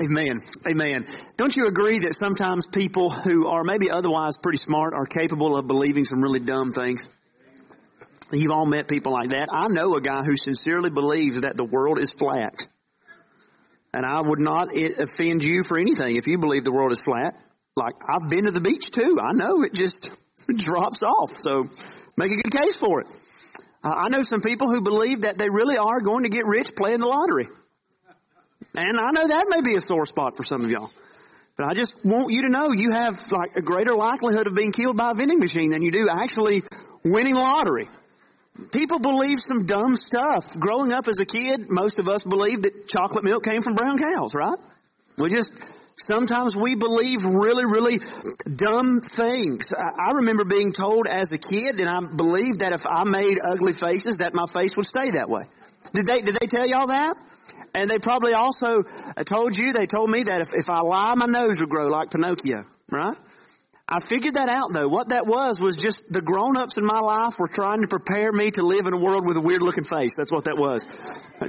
[0.00, 0.40] Amen.
[0.66, 1.06] Amen.
[1.36, 5.66] Don't you agree that sometimes people who are maybe otherwise pretty smart are capable of
[5.66, 7.02] believing some really dumb things?
[8.32, 9.48] You've all met people like that.
[9.52, 12.66] I know a guy who sincerely believes that the world is flat.
[13.94, 17.34] And I would not offend you for anything if you believe the world is flat.
[17.74, 19.16] Like, I've been to the beach too.
[19.22, 20.10] I know it just
[20.56, 21.38] drops off.
[21.38, 21.62] So
[22.16, 23.06] make a good case for it.
[23.82, 26.98] I know some people who believe that they really are going to get rich playing
[26.98, 27.48] the lottery.
[28.76, 30.90] And I know that may be a sore spot for some of y'all.
[31.56, 34.72] But I just want you to know you have like a greater likelihood of being
[34.72, 36.62] killed by a vending machine than you do actually
[37.04, 37.88] winning lottery.
[38.72, 40.44] People believe some dumb stuff.
[40.58, 43.98] Growing up as a kid, most of us believed that chocolate milk came from brown
[43.98, 44.58] cows, right?
[45.16, 45.52] We just,
[45.96, 48.00] sometimes we believe really, really
[48.44, 49.68] dumb things.
[49.72, 53.74] I remember being told as a kid, and I believed that if I made ugly
[53.80, 55.44] faces, that my face would stay that way.
[55.94, 57.16] Did they, did they tell y'all that?
[57.74, 58.82] And they probably also
[59.16, 61.88] uh, told you, they told me that if, if I lie, my nose would grow
[61.88, 63.16] like Pinocchio, right?
[63.90, 64.88] I figured that out though.
[64.88, 68.50] What that was was just the grown-ups in my life were trying to prepare me
[68.50, 70.14] to live in a world with a weird looking face.
[70.14, 70.84] That's what that was.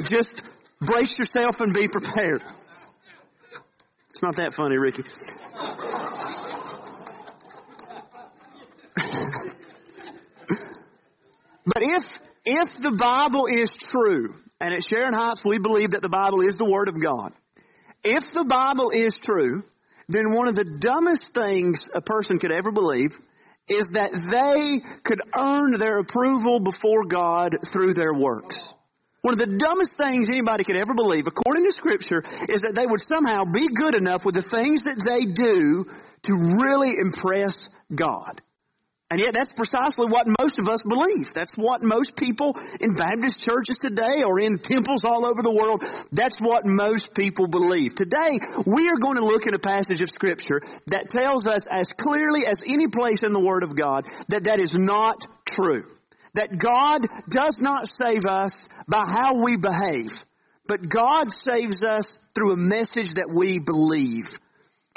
[0.10, 0.42] Just
[0.80, 2.44] brace yourself and be prepared.
[4.10, 5.04] It's not that funny, Ricky.
[11.66, 12.06] but if
[12.46, 16.56] if the Bible is true, and at Sharon Heights, we believe that the Bible is
[16.56, 17.34] the Word of God.
[18.04, 19.64] If the Bible is true,
[20.10, 23.12] then one of the dumbest things a person could ever believe
[23.68, 28.58] is that they could earn their approval before God through their works.
[29.22, 32.88] One of the dumbest things anybody could ever believe, according to scripture, is that they
[32.88, 35.86] would somehow be good enough with the things that they do
[36.24, 37.54] to really impress
[37.94, 38.42] God.
[39.12, 41.34] And yet that's precisely what most of us believe.
[41.34, 45.84] That's what most people in Baptist churches today or in temples all over the world,
[46.12, 47.96] that's what most people believe.
[47.96, 48.38] Today,
[48.68, 52.42] we are going to look at a passage of scripture that tells us as clearly
[52.48, 55.86] as any place in the Word of God that that is not true.
[56.36, 60.12] That God does not save us by how we behave,
[60.68, 64.26] but God saves us through a message that we believe.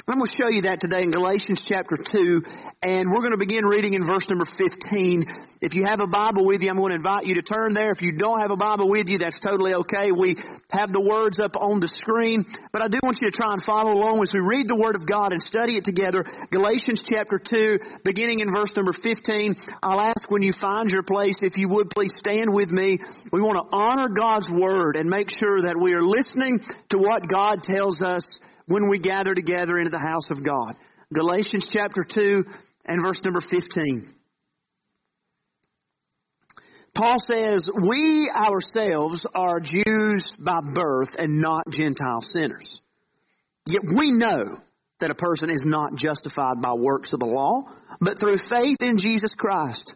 [0.05, 2.43] I'm going to show you that today in Galatians chapter 2,
[2.83, 5.23] and we're going to begin reading in verse number 15.
[5.61, 7.89] If you have a Bible with you, I'm going to invite you to turn there.
[7.91, 10.11] If you don't have a Bible with you, that's totally okay.
[10.11, 10.35] We
[10.73, 12.43] have the words up on the screen,
[12.73, 14.97] but I do want you to try and follow along as we read the Word
[14.97, 16.25] of God and study it together.
[16.51, 19.55] Galatians chapter 2, beginning in verse number 15.
[19.81, 22.99] I'll ask when you find your place, if you would please stand with me.
[23.31, 26.59] We want to honor God's Word and make sure that we are listening
[26.89, 30.75] to what God tells us when we gather together into the house of God.
[31.13, 32.45] Galatians chapter 2
[32.85, 34.09] and verse number 15.
[36.93, 42.81] Paul says, we ourselves are Jews by birth and not Gentile sinners.
[43.67, 44.57] Yet we know
[44.99, 47.61] that a person is not justified by works of the law,
[47.99, 49.95] but through faith in Jesus Christ.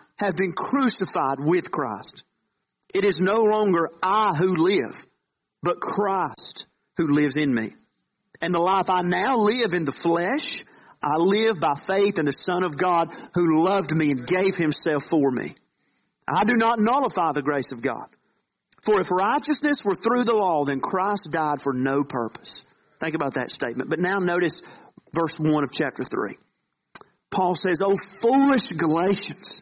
[0.21, 2.23] have been crucified with Christ.
[2.93, 5.05] It is no longer I who live,
[5.61, 6.65] but Christ
[6.97, 7.73] who lives in me.
[8.41, 10.63] And the life I now live in the flesh,
[11.01, 15.03] I live by faith in the Son of God who loved me and gave himself
[15.09, 15.55] for me.
[16.27, 18.07] I do not nullify the grace of God.
[18.83, 22.63] For if righteousness were through the law, then Christ died for no purpose.
[22.99, 23.89] Think about that statement.
[23.89, 24.55] But now notice
[25.13, 26.37] verse 1 of chapter 3.
[27.29, 29.61] Paul says, O foolish Galatians,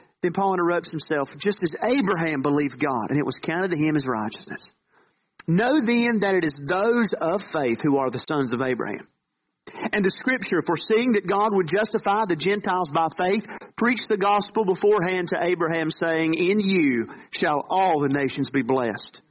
[0.21, 3.95] Then Paul interrupts himself, just as Abraham believed God, and it was counted to him
[3.95, 4.71] as righteousness.
[5.47, 9.07] Know then that it is those of faith who are the sons of Abraham.
[9.93, 13.45] And the scripture, foreseeing that God would justify the Gentiles by faith,
[13.75, 19.21] preached the gospel beforehand to Abraham, saying, In you shall all the nations be blessed.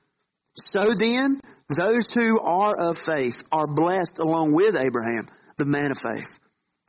[0.54, 5.26] So then, those who are of faith are blessed along with Abraham,
[5.56, 6.28] the man of faith.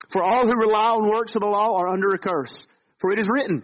[0.09, 2.65] For all who rely on works of the law are under a curse.
[3.00, 3.63] For it is written,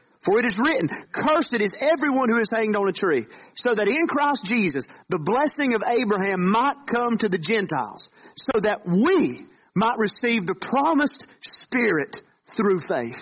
[0.21, 3.25] For it is written, Cursed is everyone who is hanged on a tree,
[3.55, 8.59] so that in Christ Jesus the blessing of Abraham might come to the Gentiles, so
[8.61, 9.45] that we
[9.75, 12.21] might receive the promised Spirit
[12.55, 13.19] through faith.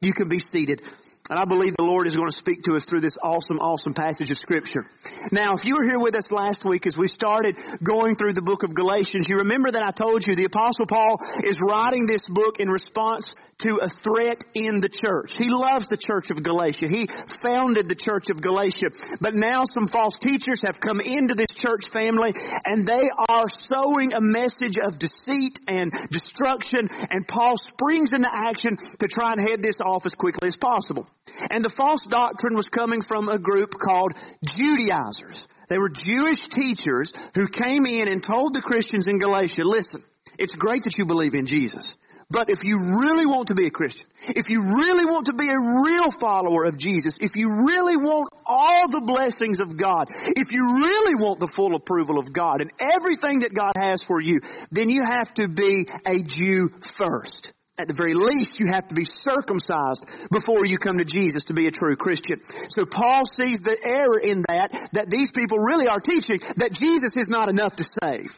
[0.00, 0.82] You can be seated.
[1.30, 3.94] And I believe the Lord is going to speak to us through this awesome, awesome
[3.94, 4.84] passage of scripture.
[5.30, 8.42] Now, if you were here with us last week as we started going through the
[8.42, 12.22] book of Galatians, you remember that I told you the apostle Paul is writing this
[12.28, 15.34] book in response to a threat in the church.
[15.38, 16.88] He loves the church of Galatia.
[16.88, 17.08] He
[17.42, 18.90] founded the church of Galatia.
[19.20, 22.34] But now some false teachers have come into this church family
[22.66, 28.76] and they are sowing a message of deceit and destruction and Paul springs into action
[28.98, 31.08] to try and head this off as quickly as possible.
[31.50, 34.12] And the false doctrine was coming from a group called
[34.44, 35.46] Judaizers.
[35.68, 40.02] They were Jewish teachers who came in and told the Christians in Galatia, listen,
[40.38, 41.96] it's great that you believe in Jesus.
[42.32, 45.44] But if you really want to be a Christian, if you really want to be
[45.44, 50.50] a real follower of Jesus, if you really want all the blessings of God, if
[50.50, 54.40] you really want the full approval of God and everything that God has for you,
[54.70, 57.52] then you have to be a Jew first.
[57.78, 61.54] At the very least, you have to be circumcised before you come to Jesus to
[61.54, 62.40] be a true Christian.
[62.70, 67.16] So Paul sees the error in that, that these people really are teaching that Jesus
[67.16, 68.30] is not enough to save.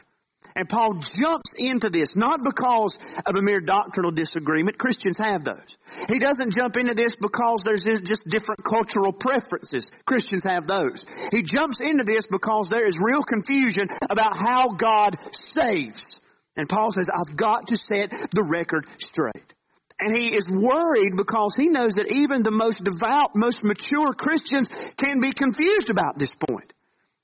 [0.55, 4.77] And Paul jumps into this, not because of a mere doctrinal disagreement.
[4.77, 5.77] Christians have those.
[6.07, 9.91] He doesn't jump into this because there's just different cultural preferences.
[10.05, 11.05] Christians have those.
[11.31, 16.21] He jumps into this because there is real confusion about how God saves.
[16.55, 19.53] And Paul says, I've got to set the record straight.
[19.99, 24.69] And he is worried because he knows that even the most devout, most mature Christians
[24.97, 26.71] can be confused about this point.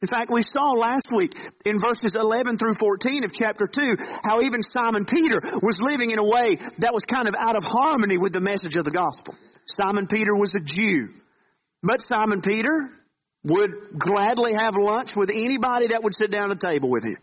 [0.01, 4.41] In fact, we saw last week in verses 11 through 14 of chapter 2 how
[4.41, 8.17] even Simon Peter was living in a way that was kind of out of harmony
[8.17, 9.35] with the message of the gospel.
[9.67, 11.09] Simon Peter was a Jew.
[11.83, 12.89] But Simon Peter
[13.43, 17.17] would gladly have lunch with anybody that would sit down at a table with him.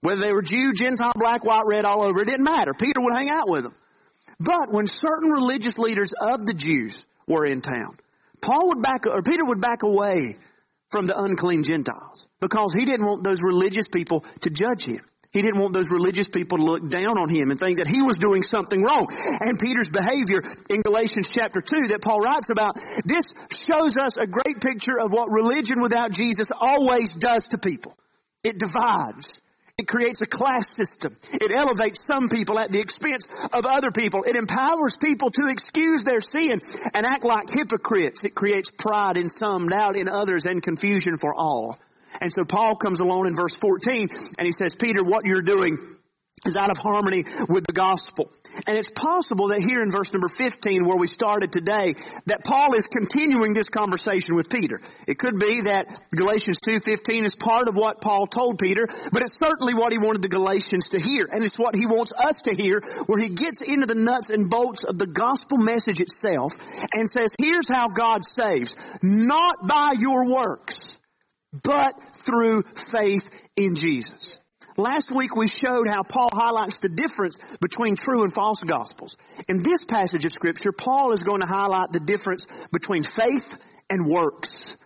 [0.00, 2.72] Whether they were Jew, Gentile, black, white, red, all over, it didn't matter.
[2.72, 3.74] Peter would hang out with them.
[4.38, 6.94] But when certain religious leaders of the Jews
[7.26, 7.98] were in town,
[8.40, 10.38] Paul would back, or Peter would back away
[10.92, 15.00] from the unclean Gentiles because he didn't want those religious people to judge him.
[15.32, 18.02] He didn't want those religious people to look down on him and think that he
[18.02, 19.08] was doing something wrong.
[19.40, 22.76] And Peter's behavior in Galatians chapter 2 that Paul writes about,
[23.08, 27.96] this shows us a great picture of what religion without Jesus always does to people.
[28.44, 29.40] It divides.
[29.78, 31.16] It creates a class system.
[31.32, 34.22] It elevates some people at the expense of other people.
[34.26, 36.60] It empowers people to excuse their sin
[36.92, 38.22] and act like hypocrites.
[38.22, 41.78] It creates pride in some, doubt in others, and confusion for all.
[42.20, 45.96] And so Paul comes along in verse 14 and he says, Peter, what you're doing
[46.44, 48.30] is out of harmony with the gospel.
[48.66, 51.94] And it's possible that here in verse number 15 where we started today,
[52.26, 54.80] that Paul is continuing this conversation with Peter.
[55.06, 59.38] It could be that Galatians 2.15 is part of what Paul told Peter, but it's
[59.38, 61.28] certainly what he wanted the Galatians to hear.
[61.30, 64.50] And it's what he wants us to hear where he gets into the nuts and
[64.50, 66.52] bolts of the gospel message itself
[66.92, 68.74] and says, here's how God saves.
[69.02, 70.96] Not by your works,
[71.52, 71.94] but
[72.26, 73.22] through faith
[73.56, 74.36] in Jesus.
[74.76, 79.16] Last week we showed how Paul highlights the difference between true and false gospels.
[79.48, 83.46] In this passage of scripture, Paul is going to highlight the difference between faith
[83.90, 84.76] and works.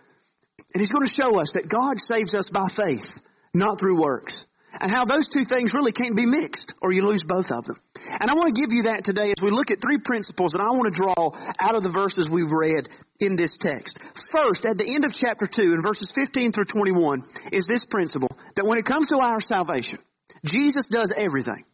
[0.73, 3.17] And he's going to show us that God saves us by faith,
[3.53, 4.41] not through works
[4.79, 7.75] and how those two things really can't be mixed or you lose both of them.
[8.09, 10.61] And I want to give you that today as we look at three principles that
[10.61, 13.99] I want to draw out of the verses we've read in this text.
[14.31, 18.29] First, at the end of chapter 2 in verses 15 through 21 is this principle
[18.55, 19.99] that when it comes to our salvation,
[20.45, 21.65] Jesus does everything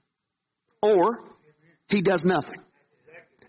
[0.82, 1.24] or
[1.88, 2.62] he does nothing.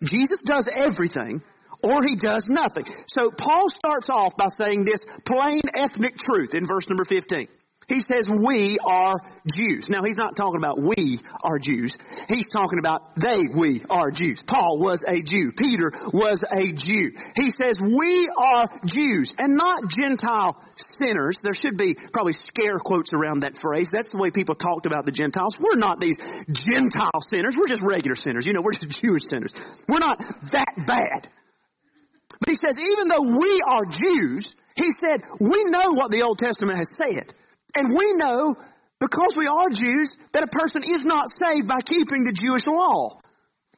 [0.03, 1.43] Jesus does everything
[1.83, 2.85] or he does nothing.
[3.07, 7.49] So Paul starts off by saying this plain ethnic truth in verse number 15.
[7.89, 9.15] He says we are
[9.47, 9.89] Jews.
[9.89, 11.97] Now he's not talking about we are Jews.
[12.29, 14.41] He's talking about they, we are Jews.
[14.43, 15.53] Paul was a Jew.
[15.57, 17.13] Peter was a Jew.
[17.37, 21.39] He says we are Jews and not Gentile sinners.
[21.43, 23.91] There should be probably scare quotes around that phrase.
[23.93, 25.55] That's the way people talked about the Gentiles.
[25.59, 27.57] We're not these Gentile sinners.
[27.59, 28.47] We're just regular sinners.
[28.47, 29.53] You know, we're just Jewish sinners.
[29.89, 30.19] We're not
[30.53, 31.29] that bad.
[32.41, 36.39] But he says even though we are Jews, he said we know what the Old
[36.39, 37.33] Testament has said.
[37.77, 38.57] And we know,
[39.01, 43.21] because we are Jews, that a person is not saved by keeping the Jewish law.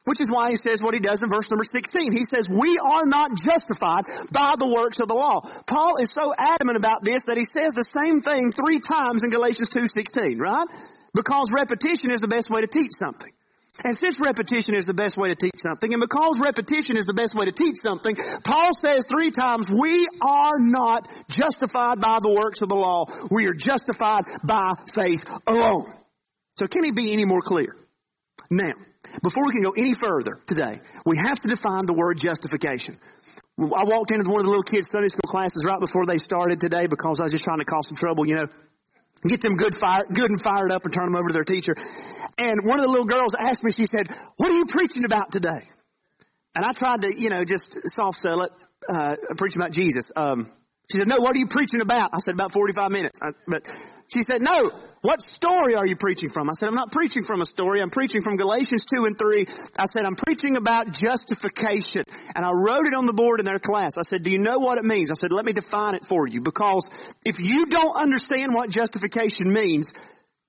[0.05, 2.13] Which is why he says what he does in verse number 16.
[2.13, 5.41] He says, we are not justified by the works of the law.
[5.67, 9.31] Paul is so adamant about this that he says the same thing three times in
[9.31, 10.67] Galatians 2.16, right?
[11.13, 13.33] Because repetition is the best way to teach something.
[13.83, 17.13] And since repetition is the best way to teach something, and because repetition is the
[17.13, 22.33] best way to teach something, Paul says three times, we are not justified by the
[22.33, 23.05] works of the law.
[23.29, 25.93] We are justified by faith alone.
[26.57, 27.77] So can he be any more clear?
[28.49, 28.73] Now,
[29.21, 32.97] before we can go any further today, we have to define the word justification.
[33.59, 36.59] I walked into one of the little kids' Sunday school classes right before they started
[36.59, 38.47] today because I was just trying to cause some trouble, you know
[39.23, 41.73] get them good fire, good and fired up and turn them over to their teacher.
[42.37, 44.07] And one of the little girls asked me, she said,
[44.37, 45.67] what are you preaching about today?
[46.55, 48.51] And I tried to, you know, just soft sell it,
[48.89, 50.11] uh, preaching about Jesus.
[50.15, 50.49] Um,
[50.91, 52.11] she said, no, what are you preaching about?
[52.13, 53.19] I said, about 45 minutes.
[53.21, 53.67] I, but
[54.07, 56.49] she said, no, what story are you preaching from?
[56.49, 57.81] I said, I'm not preaching from a story.
[57.81, 59.47] I'm preaching from Galatians 2 and 3.
[59.77, 62.03] I said, I'm preaching about justification.
[62.33, 63.97] And I wrote it on the board in their class.
[63.97, 65.11] I said, do you know what it means?
[65.11, 66.39] I said, let me define it for you.
[66.39, 66.87] Because
[67.25, 69.91] if you don't understand what justification means,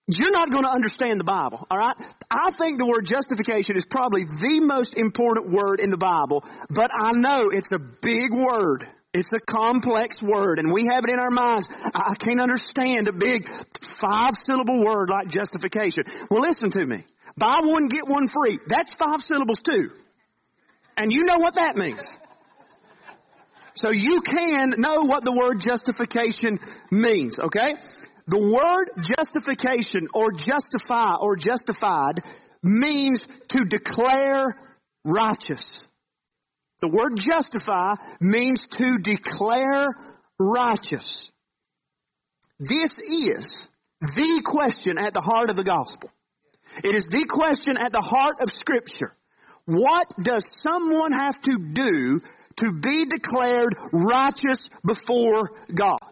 [0.06, 1.96] you're not going to understand the Bible, alright?
[2.30, 6.90] I think the word justification is probably the most important word in the Bible, but
[6.94, 8.86] I know it's a big word.
[9.14, 11.68] It's a complex word and we have it in our minds.
[11.94, 13.48] I can't understand a big
[14.00, 16.04] five syllable word like justification.
[16.30, 17.04] Well, listen to me.
[17.36, 18.58] Buy one, get one free.
[18.66, 19.90] That's five syllables too.
[20.96, 22.04] And you know what that means.
[23.74, 26.58] So you can know what the word justification
[26.90, 27.76] means, okay?
[28.26, 32.20] The word justification or justify or justified
[32.62, 33.20] means
[33.54, 34.58] to declare
[35.04, 35.87] righteous.
[36.80, 39.88] The word justify means to declare
[40.38, 41.30] righteous.
[42.60, 43.62] This is
[44.00, 46.10] the question at the heart of the gospel.
[46.84, 49.14] It is the question at the heart of scripture.
[49.64, 52.20] What does someone have to do
[52.56, 56.07] to be declared righteous before God?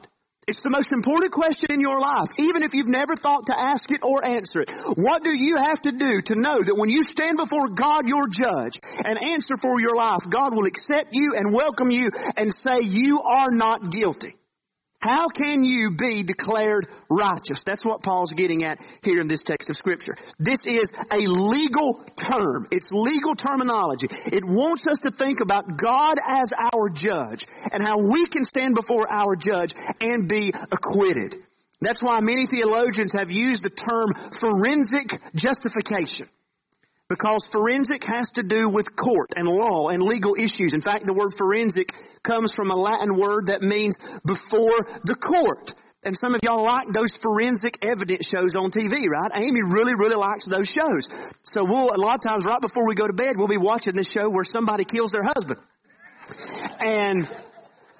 [0.47, 3.91] It's the most important question in your life, even if you've never thought to ask
[3.91, 4.71] it or answer it.
[4.95, 8.29] What do you have to do to know that when you stand before God, your
[8.29, 12.79] judge, and answer for your life, God will accept you and welcome you and say
[12.87, 14.37] you are not guilty?
[15.00, 17.62] How can you be declared righteous?
[17.62, 20.17] That's what Paul's getting at here in this text of scripture.
[20.38, 22.67] This is a legal term.
[22.73, 24.09] It's legal terminology.
[24.11, 28.75] It wants us to think about God as our judge and how we can stand
[28.75, 31.37] before our judge and be acquitted.
[31.81, 34.09] That's why many theologians have used the term
[34.41, 36.29] forensic justification.
[37.09, 40.75] Because forensic has to do with court and law and legal issues.
[40.75, 41.95] In fact, the word forensic
[42.25, 43.97] comes from a Latin word that means
[44.27, 45.73] before the court.
[46.03, 49.31] And some of y'all like those forensic evidence shows on TV, right?
[49.35, 51.07] Amy really, really likes those shows.
[51.43, 53.95] So we'll, a lot of times right before we go to bed, we'll be watching
[53.95, 55.59] this show where somebody kills their husband.
[56.81, 57.31] And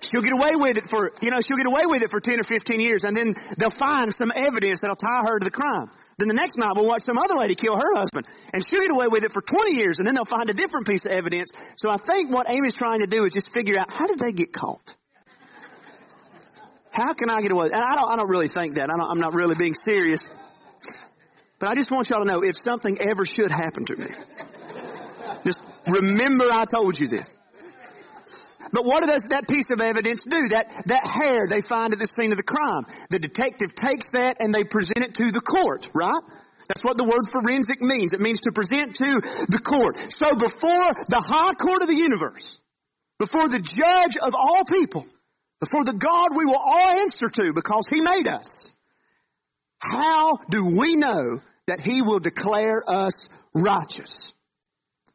[0.03, 2.41] she'll get away with it for, you know, she'll get away with it for 10
[2.41, 5.91] or 15 years and then they'll find some evidence that'll tie her to the crime.
[6.19, 8.91] Then the next night we'll watch some other lady kill her husband and she'll get
[8.91, 11.51] away with it for 20 years and then they'll find a different piece of evidence.
[11.77, 14.33] So I think what Amy's trying to do is just figure out how did they
[14.33, 14.95] get caught?
[16.91, 17.69] How can I get away?
[17.71, 18.89] And I don't, I don't really think that.
[18.89, 20.27] I am not really being serious.
[21.59, 24.07] But I just want y'all to know if something ever should happen to me,
[25.45, 27.37] just remember I told you this.
[28.73, 30.49] But what does that piece of evidence do?
[30.51, 32.85] That, that hair they find at the scene of the crime.
[33.11, 36.23] The detective takes that and they present it to the court, right?
[36.69, 38.13] That's what the word forensic means.
[38.13, 40.13] It means to present to the court.
[40.13, 42.59] So before the high court of the universe,
[43.19, 45.07] before the judge of all people,
[45.61, 48.73] before the God we will all answer to because He made us,
[49.79, 54.33] how do we know that He will declare us righteous?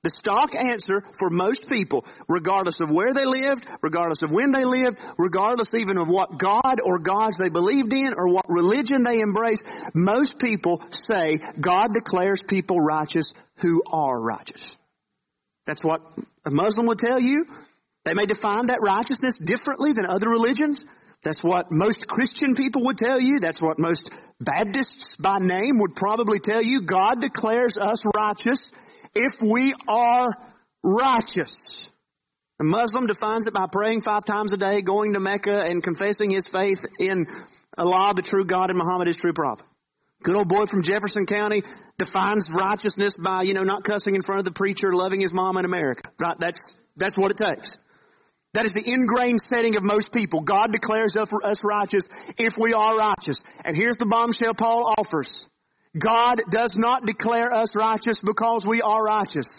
[0.04, 4.66] The stock answer for most people, regardless of where they lived, regardless of when they
[4.66, 9.22] lived, regardless even of what God or gods they believed in or what religion they
[9.22, 14.76] embraced, most people say God declares people righteous who are righteous.
[15.68, 16.02] That's what
[16.46, 17.46] a Muslim would tell you.
[18.04, 20.84] They may define that righteousness differently than other religions.
[21.22, 23.38] That's what most Christian people would tell you.
[23.40, 26.82] That's what most Baptists by name would probably tell you.
[26.82, 28.72] God declares us righteous
[29.14, 30.30] if we are
[30.84, 31.90] righteous.
[32.60, 36.30] A Muslim defines it by praying five times a day, going to Mecca, and confessing
[36.30, 37.26] his faith in
[37.78, 39.66] Allah, the true God, and Muhammad, his true prophet.
[40.24, 41.64] Good old boy from Jefferson County
[41.98, 45.58] defines righteousness by, you know, not cussing in front of the preacher, loving his mom
[45.58, 46.12] in America.
[46.22, 46.38] Right?
[46.38, 47.78] That's, that's what it takes.
[48.54, 50.42] That is the ingrained setting of most people.
[50.42, 52.04] God declares us righteous
[52.38, 53.42] if we are righteous.
[53.64, 55.48] And here's the bombshell Paul offers.
[55.98, 59.54] God does not declare us righteous because we are righteous.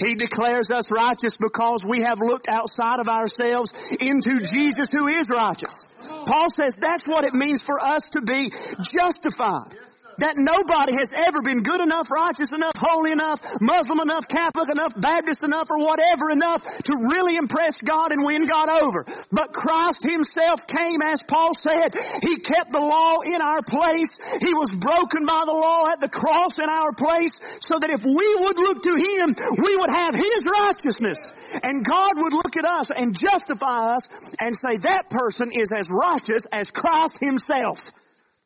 [0.00, 5.28] He declares us righteous because we have looked outside of ourselves into Jesus who is
[5.28, 5.86] righteous.
[6.26, 8.50] Paul says that's what it means for us to be
[8.82, 9.76] justified
[10.18, 14.92] that nobody has ever been good enough, righteous enough, holy enough, Muslim enough, Catholic enough,
[14.98, 19.06] Baptist enough, or whatever enough to really impress God and win God over.
[19.30, 24.18] But Christ Himself came, as Paul said, He kept the law in our place.
[24.42, 28.02] He was broken by the law at the cross in our place so that if
[28.02, 31.18] we would look to Him, we would have His righteousness.
[31.62, 34.02] And God would look at us and justify us
[34.40, 37.80] and say that person is as righteous as Christ Himself.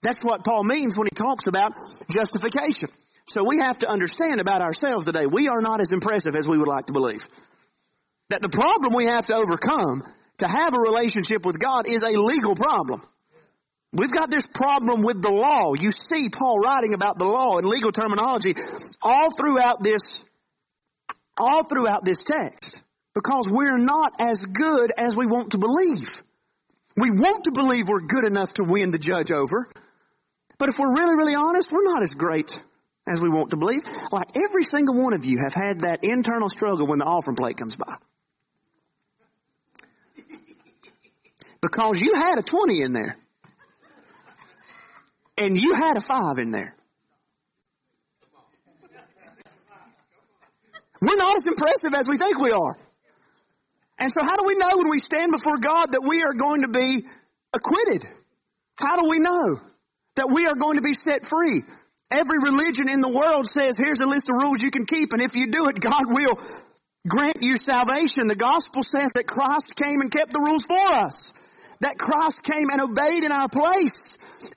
[0.03, 1.75] That's what Paul means when he talks about
[2.11, 2.89] justification.
[3.27, 5.27] So we have to understand about ourselves today.
[5.31, 7.23] We are not as impressive as we would like to believe.
[8.31, 10.03] That the problem we have to overcome
[10.39, 13.03] to have a relationship with God is a legal problem.
[13.93, 15.75] We've got this problem with the law.
[15.75, 18.55] You see Paul writing about the law and legal terminology
[19.03, 20.01] all throughout this,
[21.37, 22.81] all throughout this text.
[23.15, 26.09] Because we're not as good as we want to believe.
[26.97, 29.69] We want to believe we're good enough to win the judge over.
[30.63, 32.53] But if we're really, really honest, we're not as great
[33.13, 33.83] as we want to believe.
[34.13, 37.57] Like every single one of you have had that internal struggle when the offering plate
[37.57, 37.97] comes by.
[41.61, 43.17] Because you had a 20 in there.
[45.37, 46.77] And you had a 5 in there.
[51.01, 52.79] We're not as impressive as we think we are.
[53.99, 56.63] And so how do we know when we stand before God that we are going
[56.63, 57.05] to be
[57.53, 58.07] acquitted?
[58.77, 59.72] How do we know?
[60.17, 61.65] That we are going to be set free.
[62.13, 65.23] Every religion in the world says, here's a list of rules you can keep, and
[65.23, 66.37] if you do it, God will
[67.09, 68.29] grant you salvation.
[68.29, 71.33] The gospel says that Christ came and kept the rules for us.
[71.81, 73.97] That Christ came and obeyed in our place.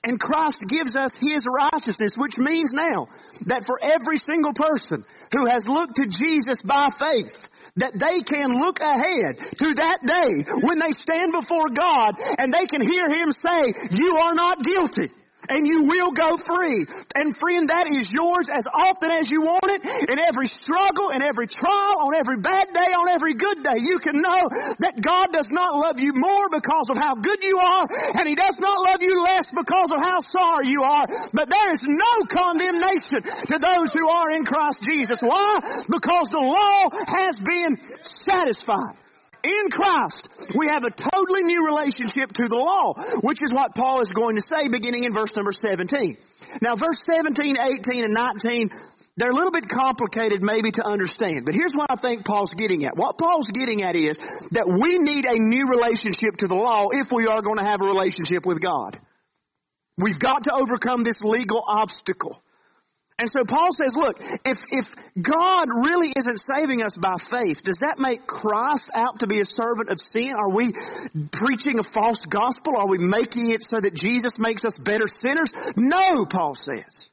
[0.04, 3.06] And Christ gives us His righteousness, which means now
[3.46, 7.34] that for every single person who has looked to Jesus by faith,
[7.76, 12.66] that they can look ahead to that day when they stand before God and they
[12.66, 15.10] can hear Him say, you are not guilty
[15.48, 16.86] and you will go free.
[17.14, 21.22] And friend, that is yours as often as you want it in every struggle, in
[21.22, 23.78] every trial, on every bad day, on every good day.
[23.78, 24.42] You can know
[24.82, 27.84] that God does not love you more because of how good you are,
[28.18, 31.06] and He does not love you less because of how sorry you are.
[31.32, 35.18] But there is no condemnation to those who are in Christ Jesus.
[35.22, 35.60] Why?
[35.88, 39.05] Because the law has been satisfied.
[39.46, 44.00] In Christ, we have a totally new relationship to the law, which is what Paul
[44.00, 46.16] is going to say beginning in verse number 17.
[46.60, 48.70] Now verse 17, 18, and 19,
[49.16, 52.84] they're a little bit complicated maybe to understand, but here's what I think Paul's getting
[52.84, 52.96] at.
[52.96, 54.18] What Paul's getting at is
[54.50, 57.80] that we need a new relationship to the law if we are going to have
[57.80, 58.98] a relationship with God.
[59.96, 62.42] We've got to overcome this legal obstacle.
[63.18, 64.86] And so Paul says, look, if, if
[65.20, 69.44] God really isn't saving us by faith, does that make Christ out to be a
[69.46, 70.34] servant of sin?
[70.36, 70.72] Are we
[71.32, 72.76] preaching a false gospel?
[72.76, 75.50] Are we making it so that Jesus makes us better sinners?
[75.76, 77.08] No, Paul says.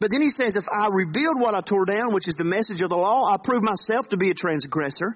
[0.00, 2.80] But then he says, if I rebuild what I tore down, which is the message
[2.80, 5.14] of the law, I prove myself to be a transgressor.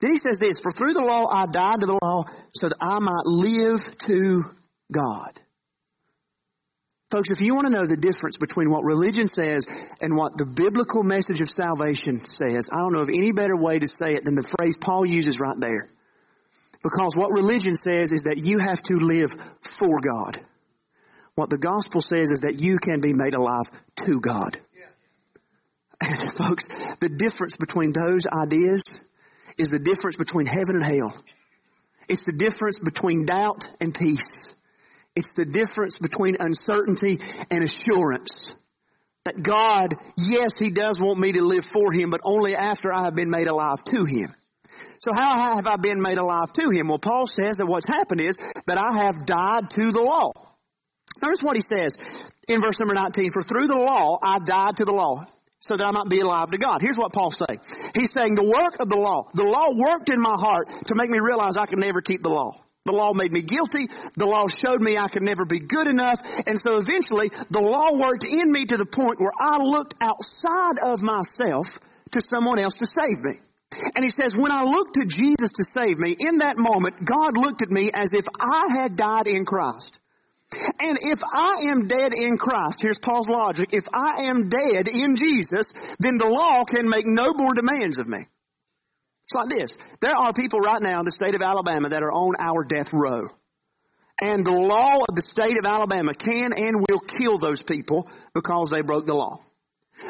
[0.00, 2.76] Then he says this, for through the law I died to the law so that
[2.80, 4.42] I might live to
[4.92, 5.40] God.
[7.12, 9.66] Folks, if you want to know the difference between what religion says
[10.00, 13.78] and what the biblical message of salvation says, I don't know of any better way
[13.78, 15.90] to say it than the phrase Paul uses right there.
[16.82, 19.30] Because what religion says is that you have to live
[19.78, 20.40] for God.
[21.34, 23.68] What the gospel says is that you can be made alive
[24.06, 24.56] to God.
[26.00, 26.64] And folks,
[27.00, 28.82] the difference between those ideas
[29.58, 31.22] is the difference between heaven and hell.
[32.08, 34.54] It's the difference between doubt and peace.
[35.14, 37.18] It's the difference between uncertainty
[37.50, 38.54] and assurance.
[39.24, 43.04] That God, yes, He does want me to live for Him, but only after I
[43.04, 44.30] have been made alive to Him.
[45.00, 46.88] So how have I been made alive to Him?
[46.88, 50.32] Well, Paul says that what's happened is that I have died to the law.
[51.22, 51.94] Notice what he says
[52.48, 53.30] in verse number 19.
[53.32, 55.24] For through the law, I died to the law.
[55.62, 56.80] so that I might be alive to God.
[56.82, 57.60] Here's what Paul's saying.
[57.94, 59.30] He's saying the work of the law.
[59.32, 62.30] The law worked in my heart to make me realize I could never keep the
[62.30, 62.58] law.
[62.84, 63.86] The law made me guilty.
[64.16, 66.18] The law showed me I could never be good enough.
[66.46, 70.82] And so eventually the law worked in me to the point where I looked outside
[70.82, 71.70] of myself
[72.10, 73.38] to someone else to save me.
[73.94, 77.38] And he says, when I looked to Jesus to save me, in that moment, God
[77.38, 79.98] looked at me as if I had died in Christ.
[80.54, 85.16] And if I am dead in Christ, here's Paul's logic, if I am dead in
[85.16, 88.26] Jesus, then the law can make no more demands of me.
[89.32, 89.76] It's like this.
[90.00, 92.88] There are people right now in the state of Alabama that are on our death
[92.92, 93.28] row.
[94.20, 98.68] And the law of the state of Alabama can and will kill those people because
[98.70, 99.40] they broke the law.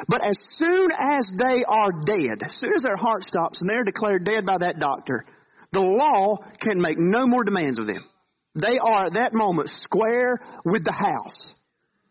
[0.08, 3.84] But as soon as they are dead, as soon as their heart stops and they're
[3.84, 5.24] declared dead by that doctor,
[5.70, 8.04] the law can make no more demands of them.
[8.54, 11.54] They are at that moment square with the house.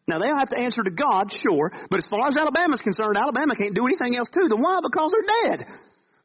[0.07, 3.55] Now they'll have to answer to God, sure, but as far as Alabama's concerned, Alabama
[3.55, 4.59] can't do anything else to them.
[4.59, 4.79] Why?
[4.81, 5.67] Because they're dead.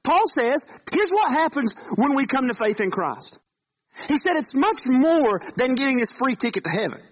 [0.06, 3.40] Paul says, here's what happens when we come to faith in Christ.
[4.06, 7.02] He said it's much more than getting this free ticket to heaven.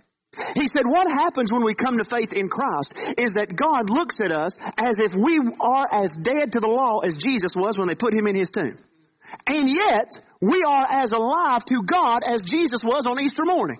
[0.54, 4.20] He said what happens when we come to faith in Christ is that God looks
[4.20, 7.88] at us as if we are as dead to the law as Jesus was when
[7.88, 8.78] they put him in his tomb.
[9.46, 13.78] And yet, we are as alive to God as Jesus was on Easter morning.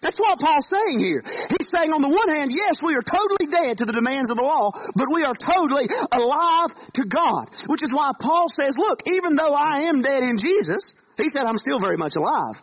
[0.00, 1.22] That's what Paul's saying here.
[1.24, 4.36] He's saying on the one hand, yes, we are totally dead to the demands of
[4.36, 7.52] the law, but we are totally alive to God.
[7.68, 11.44] Which is why Paul says, look, even though I am dead in Jesus, he said
[11.44, 12.56] I'm still very much alive.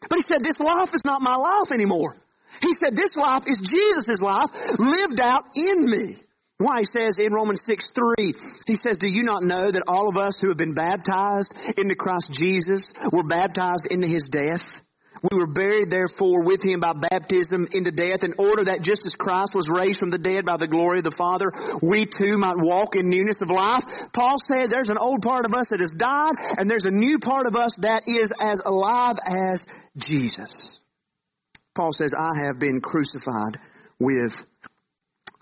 [0.00, 2.16] But he said this life is not my life anymore.
[2.62, 4.48] He said this life is Jesus' life
[4.78, 6.16] lived out in me.
[6.58, 8.32] Why he says in Romans 6 3,
[8.66, 11.94] he says, Do you not know that all of us who have been baptized into
[11.94, 14.80] Christ Jesus were baptized into his death?
[15.22, 19.14] We were buried therefore with him by baptism into death in order that just as
[19.14, 21.50] Christ was raised from the dead by the glory of the Father,
[21.82, 23.82] we too might walk in newness of life.
[24.12, 27.18] Paul says there's an old part of us that has died and there's a new
[27.18, 30.78] part of us that is as alive as Jesus.
[31.74, 33.58] Paul says, I have been crucified
[33.98, 34.32] with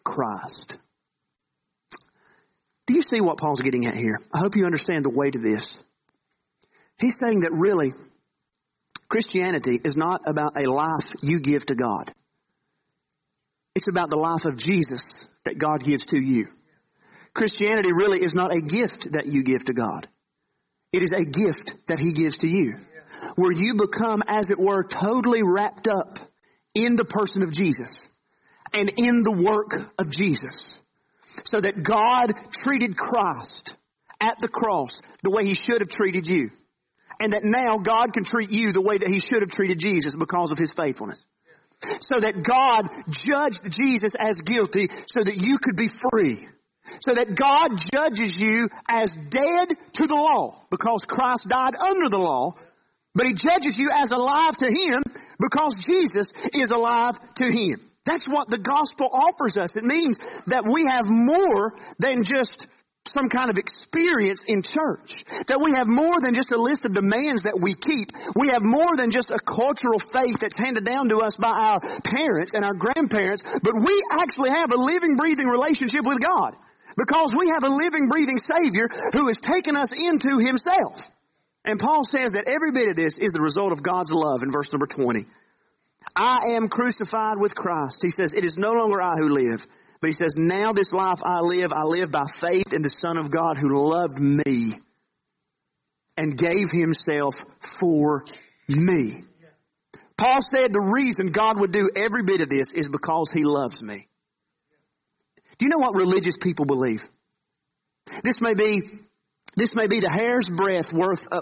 [0.05, 0.79] Christ.
[2.87, 4.21] Do you see what Paul's getting at here?
[4.33, 5.65] I hope you understand the weight of this.
[7.01, 7.93] He's saying that really,
[9.09, 12.13] Christianity is not about a life you give to God.
[13.75, 16.49] It's about the life of Jesus that God gives to you.
[17.35, 20.09] Christianity really is not a gift that you give to God.
[20.93, 22.79] It is a gift that He gives to you.
[23.37, 26.19] Where you become, as it were, totally wrapped up
[26.75, 28.09] in the person of Jesus
[28.73, 30.79] and in the work of Jesus.
[31.45, 33.75] So that God treated Christ
[34.21, 36.51] at the cross the way He should have treated you
[37.21, 40.15] and that now God can treat you the way that He should have treated Jesus
[40.17, 41.25] because of His faithfulness.
[42.01, 46.49] So that God judged Jesus as guilty so that you could be free.
[47.01, 49.69] So that God judges you as dead
[50.01, 52.55] to the law because Christ died under the law,
[53.15, 55.03] but He judges you as alive to Him
[55.41, 57.81] because Jesus is alive to Him.
[58.07, 59.77] That's what the gospel offers us.
[59.77, 62.67] It means that we have more than just
[63.17, 65.25] some kind of experience in church.
[65.49, 68.13] That we have more than just a list of demands that we keep.
[68.37, 71.81] We have more than just a cultural faith that's handed down to us by our
[72.05, 76.53] parents and our grandparents, but we actually have a living, breathing relationship with God.
[76.97, 81.01] Because we have a living, breathing Savior who has taken us into Himself.
[81.65, 84.51] And Paul says that every bit of this is the result of God's love in
[84.51, 85.27] verse number 20.
[86.15, 88.01] I am crucified with Christ.
[88.03, 89.67] He says, it is no longer I who live,
[90.01, 93.19] but he says, now this life I live, I live by faith in the Son
[93.19, 94.79] of God who loved me
[96.17, 97.35] and gave himself
[97.81, 98.25] for
[98.69, 99.25] me.
[100.17, 103.83] Paul said the reason God would do every bit of this is because he loves
[103.83, 104.09] me.
[105.59, 107.03] Do you know what religious people believe?
[108.23, 108.83] This may be
[109.57, 111.41] this may be the hair's breadth worth, uh,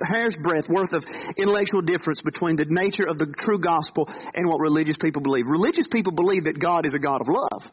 [0.00, 1.04] hair's breadth worth of
[1.36, 5.46] intellectual difference between the nature of the true gospel and what religious people believe.
[5.48, 7.68] Religious people believe that God is a God of love.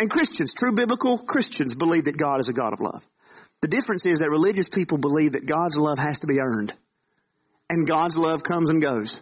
[0.00, 3.06] And Christians, true biblical Christians, believe that God is a God of love.
[3.60, 6.72] The difference is that religious people believe that God's love has to be earned.
[7.68, 9.12] And God's love comes and goes.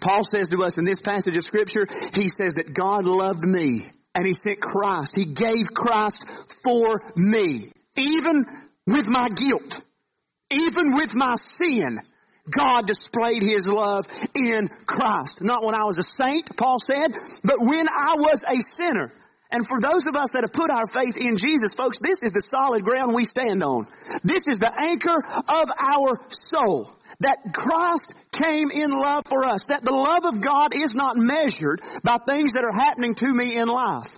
[0.00, 3.92] Paul says to us in this passage of scripture, he says that God loved me
[4.14, 5.12] and he sent Christ.
[5.14, 6.24] He gave Christ
[6.64, 7.70] for me.
[7.98, 8.46] Even
[8.86, 9.84] with my guilt,
[10.50, 11.98] even with my sin,
[12.50, 15.42] God displayed His love in Christ.
[15.42, 17.12] Not when I was a saint, Paul said,
[17.44, 19.12] but when I was a sinner.
[19.52, 22.32] And for those of us that have put our faith in Jesus, folks, this is
[22.32, 23.86] the solid ground we stand on.
[24.24, 26.90] This is the anchor of our soul.
[27.20, 29.68] That Christ came in love for us.
[29.68, 33.56] That the love of God is not measured by things that are happening to me
[33.60, 34.08] in life.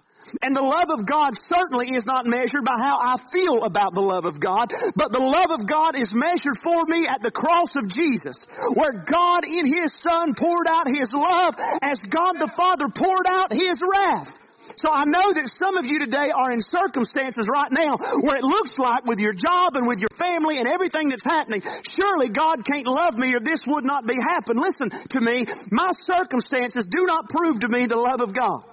[0.40, 4.01] And the love of God certainly is not measured by how I feel about the
[4.01, 7.77] love of God, but the love of God is measured for me at the cross
[7.77, 12.88] of Jesus, where God in His Son poured out His love as God the Father
[12.88, 14.33] poured out His wrath.
[14.77, 18.44] So I know that some of you today are in circumstances right now where it
[18.44, 21.62] looks like with your job and with your family and everything that's happening,
[21.94, 24.57] surely God can't love me or this would not be happen.
[24.57, 25.46] Listen to me.
[25.70, 28.64] My circumstances do not prove to me the love of God.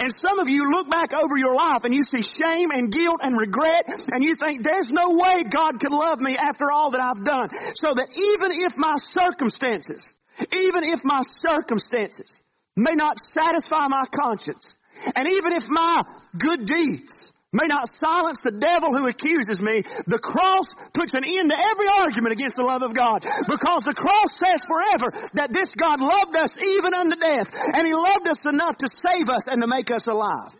[0.00, 3.20] And some of you look back over your life and you see shame and guilt
[3.22, 7.00] and regret and you think there's no way God could love me after all that
[7.00, 7.48] I've done.
[7.78, 10.12] So that even if my circumstances,
[10.52, 12.42] even if my circumstances
[12.76, 14.74] may not satisfy my conscience,
[15.14, 16.02] and even if my
[16.38, 21.50] good deeds may not silence the devil who accuses me, the cross puts an end
[21.50, 23.22] to every argument against the love of God.
[23.22, 27.94] Because the cross says forever that this God loved us even unto death, and He
[27.94, 30.50] loved us enough to save us and to make us alive.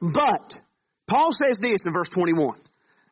[0.00, 0.54] But,
[1.06, 2.63] Paul says this in verse 21.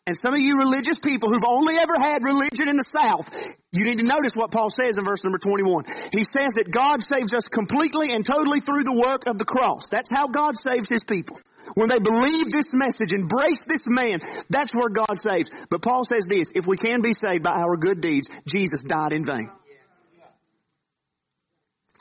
[0.05, 3.31] And some of you religious people who've only ever had religion in the South,
[3.71, 5.85] you need to notice what Paul says in verse number 21.
[6.13, 9.89] He says that God saves us completely and totally through the work of the cross.
[9.89, 11.39] That's how God saves His people.
[11.75, 14.19] When they believe this message, embrace this man,
[14.51, 15.49] that's where God saves.
[15.71, 19.13] But Paul says this, if we can be saved by our good deeds, Jesus died
[19.13, 19.49] in vain.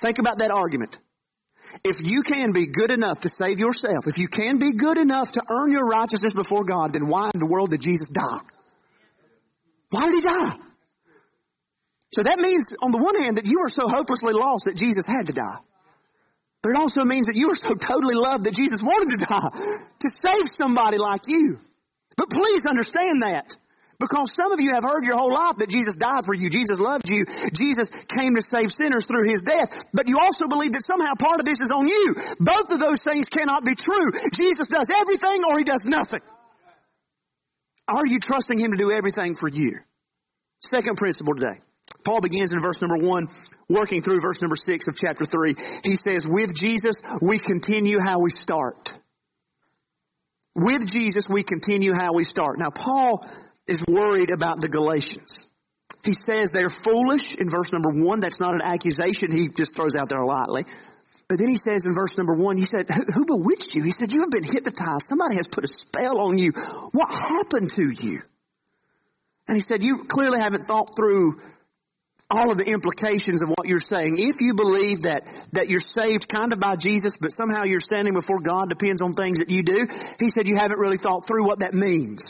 [0.02, 0.98] Think about that argument.
[1.84, 5.32] If you can be good enough to save yourself, if you can be good enough
[5.34, 8.40] to earn your righteousness before God, then why in the world did Jesus die?
[9.90, 10.56] Why did he die?
[12.14, 15.06] So that means, on the one hand, that you are so hopelessly lost that Jesus
[15.06, 15.60] had to die.
[16.62, 19.50] But it also means that you are so totally loved that Jesus wanted to die
[20.00, 21.60] to save somebody like you.
[22.18, 23.56] But please understand that.
[24.02, 26.50] Because some of you have heard your whole life that Jesus died for you.
[26.50, 27.24] Jesus loved you.
[27.54, 27.88] Jesus
[28.18, 29.86] came to save sinners through His death.
[29.94, 32.16] But you also believe that somehow part of this is on you.
[32.42, 34.10] Both of those things cannot be true.
[34.34, 36.26] Jesus does everything or He does nothing.
[37.88, 39.78] Are you trusting Him to do everything for you?
[40.60, 41.62] Second principle today.
[42.04, 43.28] Paul begins in verse number one,
[43.70, 45.56] working through verse number six of chapter three.
[45.84, 48.92] He says, with Jesus, we continue how we start.
[50.56, 52.58] With Jesus, we continue how we start.
[52.60, 53.26] Now, Paul
[53.72, 55.48] is worried about the Galatians.
[56.04, 58.20] He says they're foolish in verse number one.
[58.20, 60.66] That's not an accusation he just throws out there lightly.
[61.28, 63.84] But then he says in verse number one, he said, who bewitched you?
[63.84, 65.06] He said, you have been hypnotized.
[65.06, 66.52] Somebody has put a spell on you.
[66.92, 68.22] What happened to you?
[69.48, 71.40] And he said, you clearly haven't thought through
[72.30, 74.16] all of the implications of what you're saying.
[74.18, 78.14] If you believe that, that you're saved kind of by Jesus, but somehow you're standing
[78.14, 79.88] before God depends on things that you do,
[80.20, 82.26] he said you haven't really thought through what that means.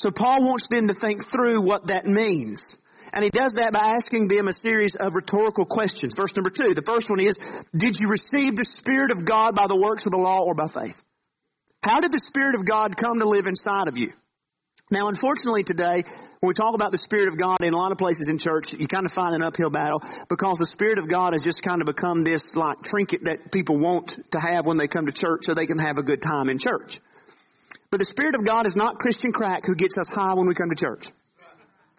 [0.00, 2.62] So Paul wants them to think through what that means.
[3.12, 6.14] And he does that by asking them a series of rhetorical questions.
[6.16, 6.72] Verse number two.
[6.72, 7.36] The first one is,
[7.76, 10.68] did you receive the Spirit of God by the works of the law or by
[10.68, 10.96] faith?
[11.84, 14.14] How did the Spirit of God come to live inside of you?
[14.90, 16.02] Now, unfortunately today,
[16.40, 18.72] when we talk about the Spirit of God in a lot of places in church,
[18.72, 21.82] you kind of find an uphill battle because the Spirit of God has just kind
[21.82, 25.44] of become this like trinket that people want to have when they come to church
[25.44, 26.98] so they can have a good time in church.
[27.90, 30.54] But the Spirit of God is not Christian crack who gets us high when we
[30.54, 31.06] come to church.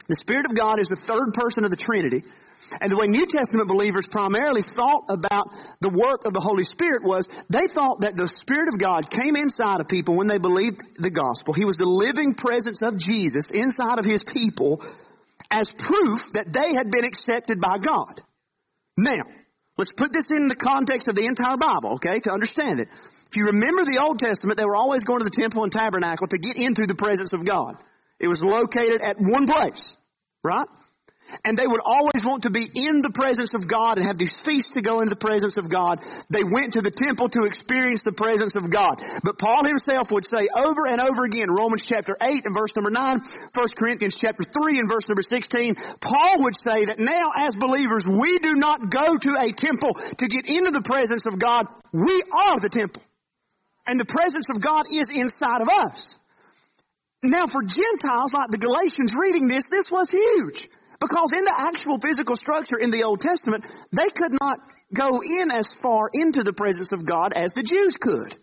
[0.07, 2.23] The Spirit of God is the third person of the Trinity
[2.79, 5.51] and the way New Testament believers primarily thought about
[5.81, 9.35] the work of the Holy Spirit was they thought that the Spirit of God came
[9.35, 11.53] inside of people when they believed the gospel.
[11.53, 14.81] He was the living presence of Jesus inside of his people
[15.49, 18.21] as proof that they had been accepted by God.
[18.97, 19.27] Now,
[19.77, 22.87] let's put this in the context of the entire Bible, okay, to understand it.
[23.31, 26.27] If you remember the Old Testament, they were always going to the temple and tabernacle
[26.27, 27.75] to get into the presence of God.
[28.19, 29.93] It was located at one place,
[30.43, 30.67] right?
[31.43, 34.35] and they would always want to be in the presence of God and have these
[34.43, 36.03] feasts to go into the presence of God.
[36.29, 39.01] They went to the temple to experience the presence of God.
[39.23, 42.91] But Paul himself would say over and over again, Romans chapter 8 and verse number
[42.91, 43.19] 9,
[43.53, 48.03] 1 Corinthians chapter 3 and verse number 16, Paul would say that now as believers,
[48.05, 51.65] we do not go to a temple to get into the presence of God.
[51.93, 53.01] We are the temple.
[53.87, 56.15] And the presence of God is inside of us.
[57.23, 60.69] Now for Gentiles like the Galatians reading this, this was huge.
[60.99, 64.59] Because in the actual physical structure in the Old Testament, they could not
[64.93, 68.37] go in as far into the presence of God as the Jews could.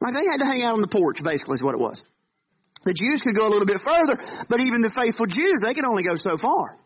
[0.00, 2.02] Like they had to hang out on the porch, basically, is what it was.
[2.84, 4.16] The Jews could go a little bit further,
[4.48, 6.78] but even the faithful Jews, they could only go so far.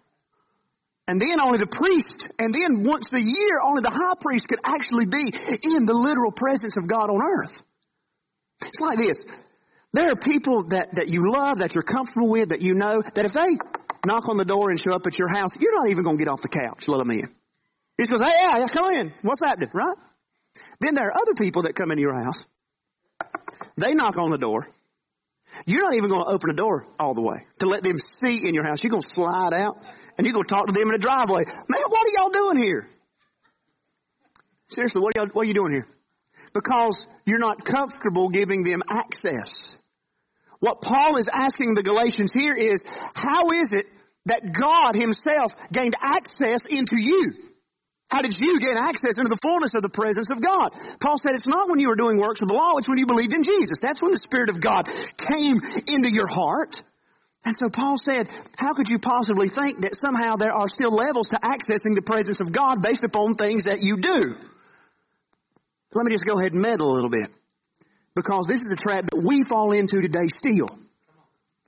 [1.07, 4.61] And then only the priest, and then once a year, only the high priest could
[4.65, 5.31] actually be
[5.63, 7.63] in the literal presence of God on earth.
[8.67, 9.25] It's like this.
[9.93, 13.25] There are people that, that you love, that you're comfortable with, that you know, that
[13.25, 13.59] if they
[14.07, 16.25] knock on the door and show up at your house, you're not even going to
[16.25, 17.29] get off the couch, let them in.
[17.99, 19.13] He goes, hey, yeah, come in.
[19.23, 19.97] What's happening, right?
[20.81, 22.43] Then there are other people that come into your house
[23.77, 24.69] They knock on the door.
[25.67, 28.49] You're not even going to open the door all the way to let them see
[28.49, 28.83] in your house.
[28.83, 29.77] You're going to slide out
[30.17, 31.45] and you're going to talk to them in the driveway.
[31.45, 32.89] Man, what are y'all doing here?
[34.69, 35.87] Seriously, what are, y'all, what are you doing here?
[36.55, 39.77] Because you're not comfortable giving them access.
[40.61, 42.85] What Paul is asking the Galatians here is,
[43.15, 43.87] how is it
[44.27, 47.33] that God himself gained access into you?
[48.13, 50.77] How did you gain access into the fullness of the presence of God?
[51.01, 53.07] Paul said it's not when you were doing works of the law, it's when you
[53.07, 53.79] believed in Jesus.
[53.81, 54.85] That's when the Spirit of God
[55.17, 56.83] came into your heart.
[57.45, 61.29] And so Paul said, how could you possibly think that somehow there are still levels
[61.29, 64.37] to accessing the presence of God based upon things that you do?
[65.95, 67.31] Let me just go ahead and meddle a little bit.
[68.15, 70.69] Because this is a trap that we fall into today still.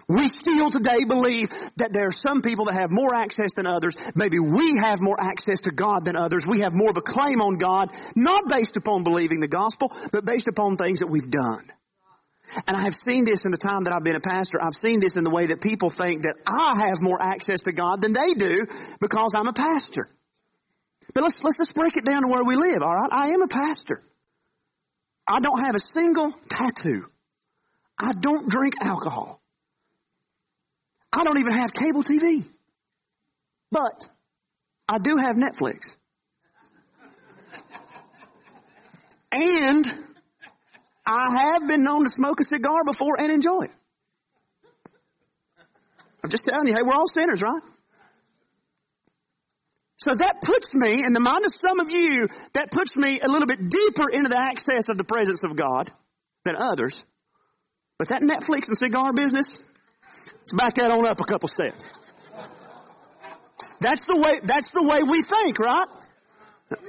[0.06, 3.94] We still today believe that there are some people that have more access than others.
[4.14, 6.44] Maybe we have more access to God than others.
[6.46, 10.26] We have more of a claim on God, not based upon believing the gospel, but
[10.26, 11.70] based upon things that we've done.
[12.66, 14.58] And I have seen this in the time that I've been a pastor.
[14.62, 17.72] I've seen this in the way that people think that I have more access to
[17.72, 18.66] God than they do
[19.00, 20.10] because I'm a pastor.
[21.14, 23.10] But let's, let's just break it down to where we live, alright?
[23.10, 24.02] I am a pastor.
[25.26, 27.06] I don't have a single tattoo.
[27.98, 29.40] I don't drink alcohol.
[31.12, 32.46] I don't even have cable TV.
[33.70, 34.06] But
[34.88, 35.96] I do have Netflix.
[39.32, 39.86] and
[41.06, 43.70] I have been known to smoke a cigar before and enjoy it.
[46.22, 47.62] I'm just telling you, hey, we're all sinners, right?
[50.04, 53.28] So that puts me, in the mind of some of you, that puts me a
[53.28, 55.90] little bit deeper into the access of the presence of God
[56.44, 57.02] than others.
[57.98, 59.48] But that Netflix and cigar business,
[60.44, 61.82] Let's back that on up a couple steps.
[63.80, 65.88] That's the way, that's the way we think, right?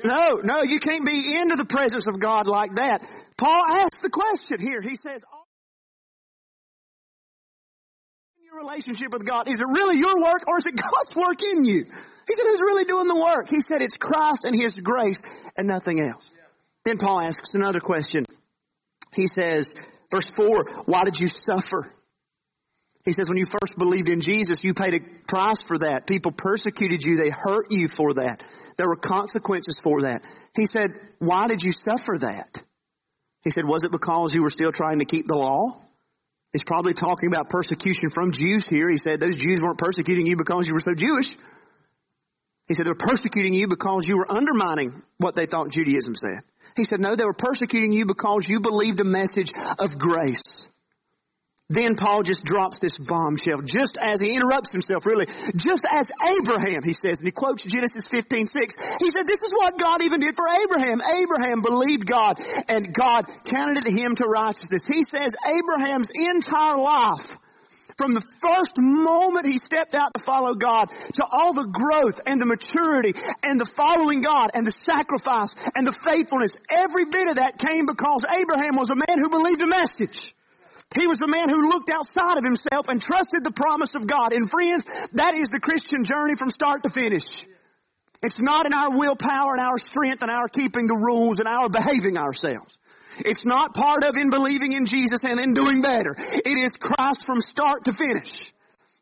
[0.03, 2.99] No, no, you can't be into the presence of God like that.
[3.37, 4.81] Paul asks the question here.
[4.81, 5.23] He says,
[8.35, 11.39] in your relationship with God, is it really your work or is it God's work
[11.41, 11.85] in you?
[12.27, 13.49] He said, who's really doing the work?
[13.49, 15.19] He said, it's Christ and His grace
[15.55, 16.29] and nothing else.
[16.83, 18.25] Then Paul asks another question.
[19.13, 19.73] He says,
[20.11, 21.91] verse 4, why did you suffer?
[23.05, 26.07] He says, when you first believed in Jesus, you paid a price for that.
[26.07, 27.17] People persecuted you.
[27.17, 28.43] They hurt you for that.
[28.77, 30.23] There were consequences for that.
[30.55, 32.57] He said, why did you suffer that?
[33.43, 35.81] He said, was it because you were still trying to keep the law?
[36.51, 38.89] He's probably talking about persecution from Jews here.
[38.89, 41.27] He said those Jews weren't persecuting you because you were so Jewish.
[42.67, 46.41] He said they were persecuting you because you were undermining what they thought Judaism said.
[46.75, 50.65] He said, no, they were persecuting you because you believed a message of grace.
[51.67, 55.25] Then Paul just drops this bombshell, just as he interrupts himself, really,
[55.57, 58.75] just as Abraham, he says, and he quotes Genesis 15, 6.
[59.01, 61.01] He said, this is what God even did for Abraham.
[61.01, 64.85] Abraham believed God, and God counted it to him to righteousness.
[64.85, 67.25] He says Abraham's entire life,
[67.97, 72.39] from the first moment he stepped out to follow God, to all the growth and
[72.39, 77.35] the maturity and the following God and the sacrifice and the faithfulness, every bit of
[77.35, 80.33] that came because Abraham was a man who believed a message.
[80.93, 84.33] He was a man who looked outside of himself and trusted the promise of God.
[84.33, 87.31] And friends, that is the Christian journey from start to finish.
[88.21, 91.69] It's not in our willpower and our strength and our keeping the rules and our
[91.69, 92.77] behaving ourselves.
[93.19, 96.15] It's not part of in believing in Jesus and then doing better.
[96.17, 98.31] It is Christ from start to finish.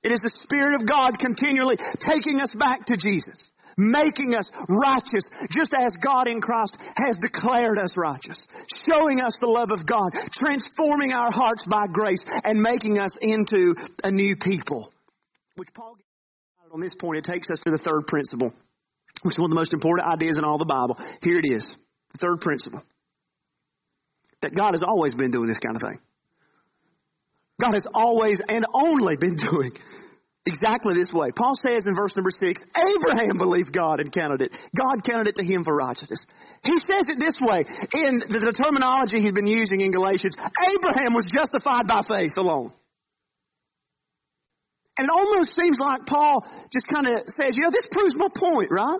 [0.03, 5.29] It is the Spirit of God continually taking us back to Jesus making us righteous
[5.49, 8.45] just as God in Christ has declared us righteous,
[8.87, 13.75] showing us the love of God, transforming our hearts by grace and making us into
[14.03, 14.91] a new people.
[15.55, 15.97] Which Paul
[16.73, 18.51] on this point, it takes us to the third principle,
[19.21, 20.97] which is one of the most important ideas in all the Bible.
[21.21, 21.67] Here it is.
[21.67, 22.83] The third principle.
[24.43, 25.99] That God has always been doing this kind of thing.
[27.59, 29.71] God has always and only been doing
[30.45, 31.31] exactly this way.
[31.31, 34.59] Paul says in verse number six, Abraham believed God and counted it.
[34.75, 36.25] God counted it to him for righteousness.
[36.63, 40.35] He says it this way in the, terminology he's been using in Galatians.
[40.37, 42.71] Abraham was justified by faith alone.
[44.97, 48.27] And it almost seems like Paul just kind of says, you know, this proves my
[48.29, 48.99] point, right?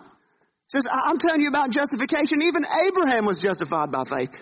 [0.71, 2.41] Says, I'm telling you about justification.
[2.41, 4.34] Even Abraham was justified by faith.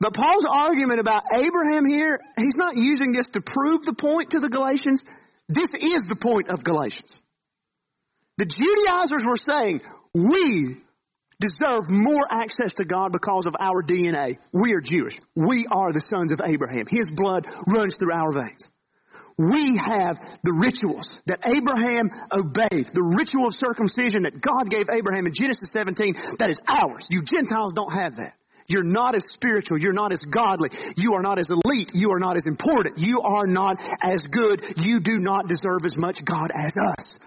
[0.00, 4.40] But Paul's argument about Abraham here, he's not using this to prove the point to
[4.40, 5.04] the Galatians.
[5.48, 7.18] This is the point of Galatians.
[8.36, 9.82] The Judaizers were saying,
[10.14, 10.76] we
[11.40, 14.38] deserve more access to God because of our DNA.
[14.52, 15.18] We are Jewish.
[15.34, 16.84] We are the sons of Abraham.
[16.88, 18.68] His blood runs through our veins.
[19.38, 25.26] We have the rituals that Abraham obeyed, the ritual of circumcision that God gave Abraham
[25.26, 27.06] in Genesis 17, that is ours.
[27.08, 28.34] You Gentiles don't have that.
[28.68, 29.78] You're not as spiritual.
[29.78, 30.70] You're not as godly.
[30.96, 31.92] You are not as elite.
[31.94, 32.98] You are not as important.
[32.98, 34.62] You are not as good.
[34.76, 37.18] You do not deserve as much God as us.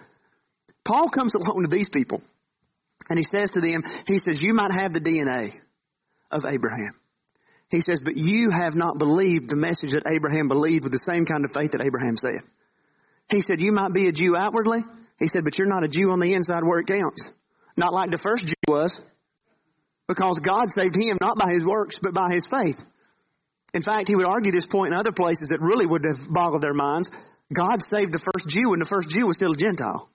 [0.83, 2.21] Paul comes along to these people
[3.09, 5.59] and he says to them, he says, you might have the DNA
[6.29, 6.93] of Abraham.
[7.69, 11.25] He says, but you have not believed the message that Abraham believed with the same
[11.25, 12.41] kind of faith that Abraham said.
[13.29, 14.83] He said, you might be a Jew outwardly.
[15.17, 17.23] He said, but you're not a Jew on the inside where it counts.
[17.77, 18.99] Not like the first Jew was.
[20.11, 22.77] Because God saved him not by his works, but by his faith.
[23.73, 26.61] In fact, he would argue this point in other places that really would have boggled
[26.61, 27.09] their minds.
[27.53, 30.09] God saved the first Jew and the first Jew was still a Gentile.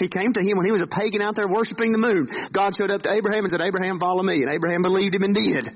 [0.00, 2.26] He came to him when he was a pagan out there worshiping the moon.
[2.50, 4.42] God showed up to Abraham and said, Abraham, follow me.
[4.42, 5.70] And Abraham believed him and did.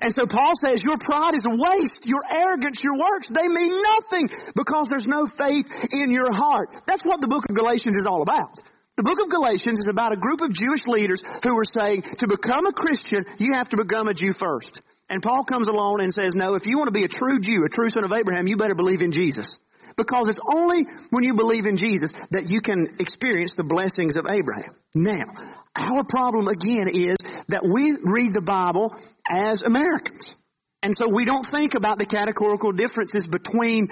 [0.00, 2.08] And so Paul says, your pride is a waste.
[2.08, 6.72] Your arrogance, your works, they mean nothing because there's no faith in your heart.
[6.88, 8.56] That's what the book of Galatians is all about.
[8.96, 12.26] The book of Galatians is about a group of Jewish leaders who were saying, to
[12.26, 14.80] become a Christian, you have to become a Jew first.
[15.10, 17.62] And Paul comes along and says, no, if you want to be a true Jew,
[17.66, 19.58] a true son of Abraham, you better believe in Jesus.
[19.98, 24.24] Because it's only when you believe in Jesus that you can experience the blessings of
[24.28, 24.74] Abraham.
[24.94, 25.28] Now,
[25.74, 27.16] our problem again is
[27.48, 28.96] that we read the Bible
[29.28, 30.34] as Americans.
[30.82, 33.88] And so we don't think about the categorical differences between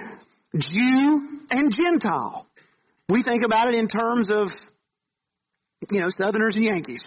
[0.57, 2.47] Jew and Gentile.
[3.07, 4.49] We think about it in terms of,
[5.91, 7.03] you know, Southerners and Yankees.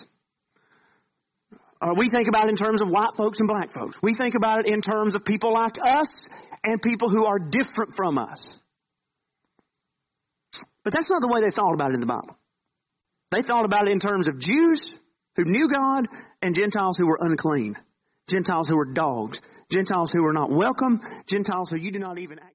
[1.81, 3.99] Or we think about it in terms of white folks and black folks.
[4.03, 6.27] We think about it in terms of people like us
[6.65, 8.61] and people who are different from us.
[10.83, 12.37] But that's not the way they thought about it in the Bible.
[13.31, 14.81] They thought about it in terms of Jews
[15.37, 16.09] who knew God
[16.43, 17.77] and Gentiles who were unclean.
[18.29, 19.39] Gentiles who were dogs.
[19.71, 21.01] Gentiles who were not welcome.
[21.27, 22.55] Gentiles who you do not even act.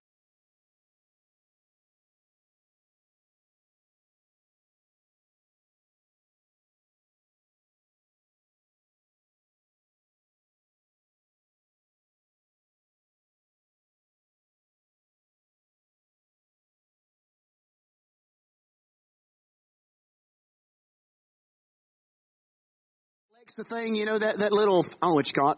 [23.43, 25.53] Alexa thing, you know, that, that little, I don't know what you.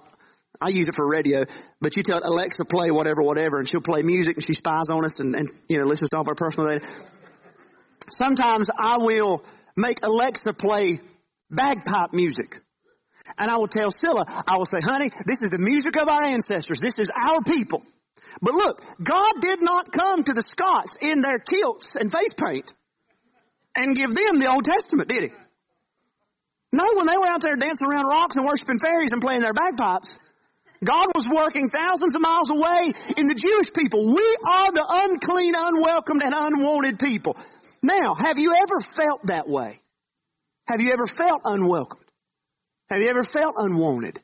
[0.60, 1.44] I use it for radio,
[1.80, 5.06] but you tell Alexa play whatever, whatever, and she'll play music and she spies on
[5.06, 6.88] us and, and you know, listens to all of our personal data.
[8.10, 9.46] Sometimes I will
[9.78, 11.00] make Alexa play
[11.52, 12.60] bagpipe music.
[13.38, 16.26] And I will tell Scylla, I will say, honey, this is the music of our
[16.26, 16.80] ancestors.
[16.82, 17.84] This is our people.
[18.42, 22.74] But look, God did not come to the Scots in their kilts and face paint
[23.76, 25.30] and give them the Old Testament, did he?
[26.76, 29.54] No, when they were out there dancing around rocks and worshiping fairies and playing their
[29.54, 30.18] bagpipes,
[30.84, 34.06] God was working thousands of miles away in the Jewish people.
[34.06, 37.38] We are the unclean, unwelcomed, and unwanted people.
[37.82, 39.80] Now, have you ever felt that way?
[40.68, 42.04] Have you ever felt unwelcomed?
[42.90, 44.20] Have you ever felt unwanted?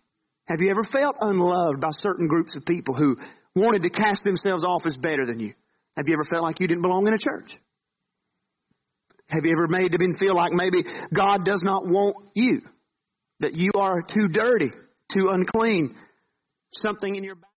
[0.49, 3.17] Have you ever felt unloved by certain groups of people who
[3.55, 5.53] wanted to cast themselves off as better than you?
[5.95, 7.57] Have you ever felt like you didn't belong in a church?
[9.32, 12.61] Have you ever made them feel like maybe God does not want you?
[13.39, 14.71] That you are too dirty,
[15.11, 15.95] too unclean,
[16.73, 17.47] something in your back?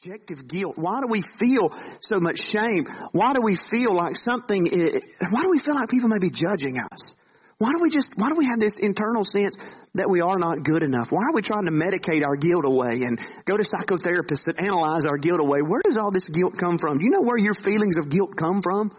[0.00, 0.74] Objective guilt.
[0.76, 1.70] Why do we feel
[2.00, 2.86] so much shame?
[3.10, 6.30] Why do we feel like something, is, why do we feel like people may be
[6.30, 7.10] judging us?
[7.58, 9.56] Why do we just, why do we have this internal sense
[9.94, 11.10] that we are not good enough?
[11.10, 15.04] Why are we trying to medicate our guilt away and go to psychotherapists that analyze
[15.04, 15.58] our guilt away?
[15.66, 16.98] Where does all this guilt come from?
[16.98, 18.94] Do you know where your feelings of guilt come from?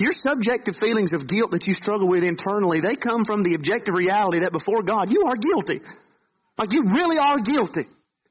[0.00, 3.94] Your subjective feelings of guilt that you struggle with internally, they come from the objective
[3.94, 5.84] reality that before God, you are guilty.
[6.56, 7.86] Like you really are guilty.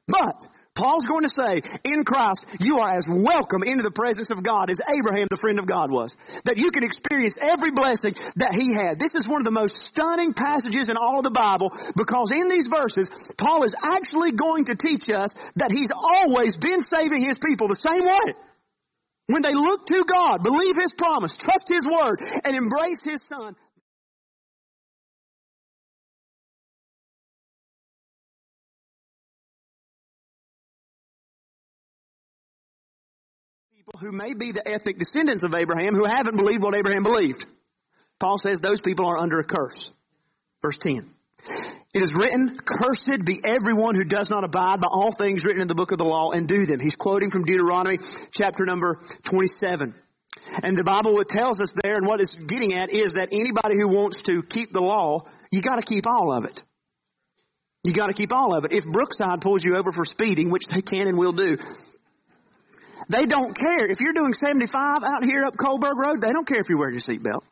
[0.08, 0.44] But
[0.74, 4.70] Paul's going to say, in Christ, you are as welcome into the presence of God
[4.70, 6.14] as Abraham, the friend of God, was.
[6.44, 8.98] That you can experience every blessing that he had.
[8.98, 12.48] This is one of the most stunning passages in all of the Bible because in
[12.50, 13.08] these verses,
[13.38, 17.78] Paul is actually going to teach us that he's always been saving his people the
[17.78, 18.34] same way.
[19.26, 23.56] When they look to God, believe his promise, trust his word, and embrace his son,
[33.84, 37.44] people who may be the ethnic descendants of Abraham who haven't believed what Abraham believed.
[38.18, 39.78] Paul says those people are under a curse.
[40.62, 41.10] Verse 10.
[41.92, 45.68] It is written, cursed be everyone who does not abide by all things written in
[45.68, 46.80] the book of the law and do them.
[46.80, 47.98] He's quoting from Deuteronomy
[48.32, 49.94] chapter number 27.
[50.62, 53.88] And the Bible tells us there, and what it's getting at is that anybody who
[53.88, 56.62] wants to keep the law, you gotta keep all of it.
[57.84, 58.72] You gotta keep all of it.
[58.72, 61.58] If Brookside pulls you over for speeding, which they can and will do,
[63.08, 63.86] They don't care.
[63.90, 66.94] If you're doing 75 out here up Coburg Road, they don't care if you're wearing
[66.94, 67.42] your seatbelt.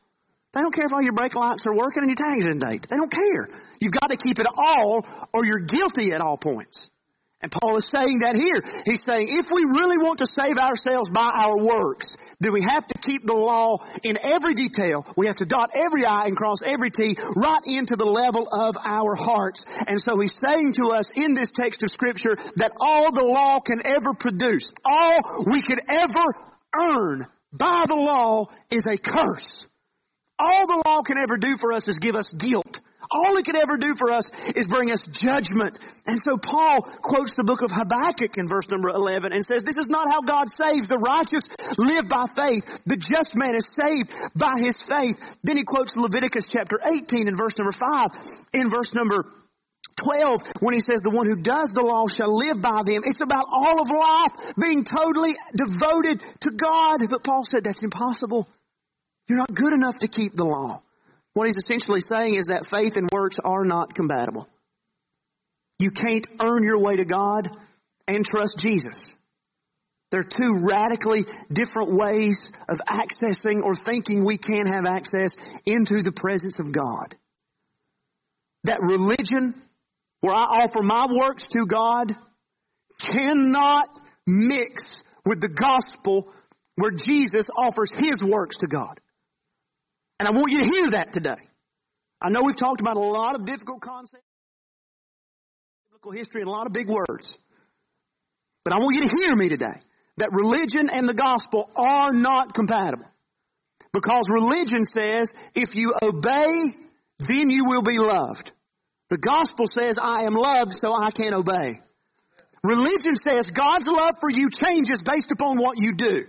[0.52, 2.86] They don't care if all your brake lights are working and your tag's in date.
[2.88, 3.48] They don't care.
[3.80, 6.90] You've got to keep it all or you're guilty at all points.
[7.40, 8.62] And Paul is saying that here.
[8.86, 12.86] He's saying if we really want to save ourselves by our works, then we have
[12.86, 15.06] to keep the law in every detail.
[15.16, 18.76] We have to dot every I and cross every T right into the level of
[18.82, 19.64] our hearts.
[19.86, 23.60] And so he's saying to us in this text of scripture that all the law
[23.60, 26.34] can ever produce, all we could ever
[26.74, 29.66] earn by the law is a curse.
[30.38, 32.80] All the law can ever do for us is give us guilt.
[33.12, 34.24] All it could ever do for us
[34.56, 35.78] is bring us judgment.
[36.06, 39.76] And so Paul quotes the book of Habakkuk in verse number 11 and says, this
[39.76, 40.88] is not how God saves.
[40.88, 41.44] The righteous
[41.76, 42.64] live by faith.
[42.86, 45.20] The just man is saved by his faith.
[45.42, 48.16] Then he quotes Leviticus chapter 18 in verse number 5.
[48.54, 49.28] In verse number
[49.96, 53.04] 12 when he says the one who does the law shall live by them.
[53.04, 57.04] It's about all of life being totally devoted to God.
[57.08, 58.48] But Paul said that's impossible.
[59.28, 60.82] You're not good enough to keep the law.
[61.34, 64.48] What he's essentially saying is that faith and works are not compatible.
[65.78, 67.48] You can't earn your way to God
[68.06, 69.16] and trust Jesus.
[70.10, 75.32] They're two radically different ways of accessing or thinking we can have access
[75.64, 77.16] into the presence of God.
[78.64, 79.54] That religion,
[80.20, 82.12] where I offer my works to God,
[83.00, 86.30] cannot mix with the gospel
[86.76, 89.00] where Jesus offers his works to God.
[90.22, 91.42] And I want you to hear that today.
[92.22, 94.22] I know we've talked about a lot of difficult concepts,
[95.88, 97.36] biblical history, and a lot of big words.
[98.64, 99.80] But I want you to hear me today
[100.18, 103.06] that religion and the gospel are not compatible.
[103.92, 106.52] Because religion says if you obey,
[107.18, 108.52] then you will be loved.
[109.10, 111.80] The gospel says I am loved so I can obey.
[112.62, 116.26] Religion says God's love for you changes based upon what you do.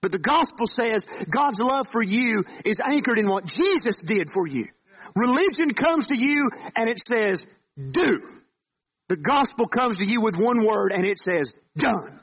[0.00, 4.46] But the gospel says God's love for you is anchored in what Jesus did for
[4.46, 4.66] you.
[5.14, 7.42] Religion comes to you and it says,
[7.76, 8.20] do.
[9.08, 12.20] The gospel comes to you with one word and it says, done.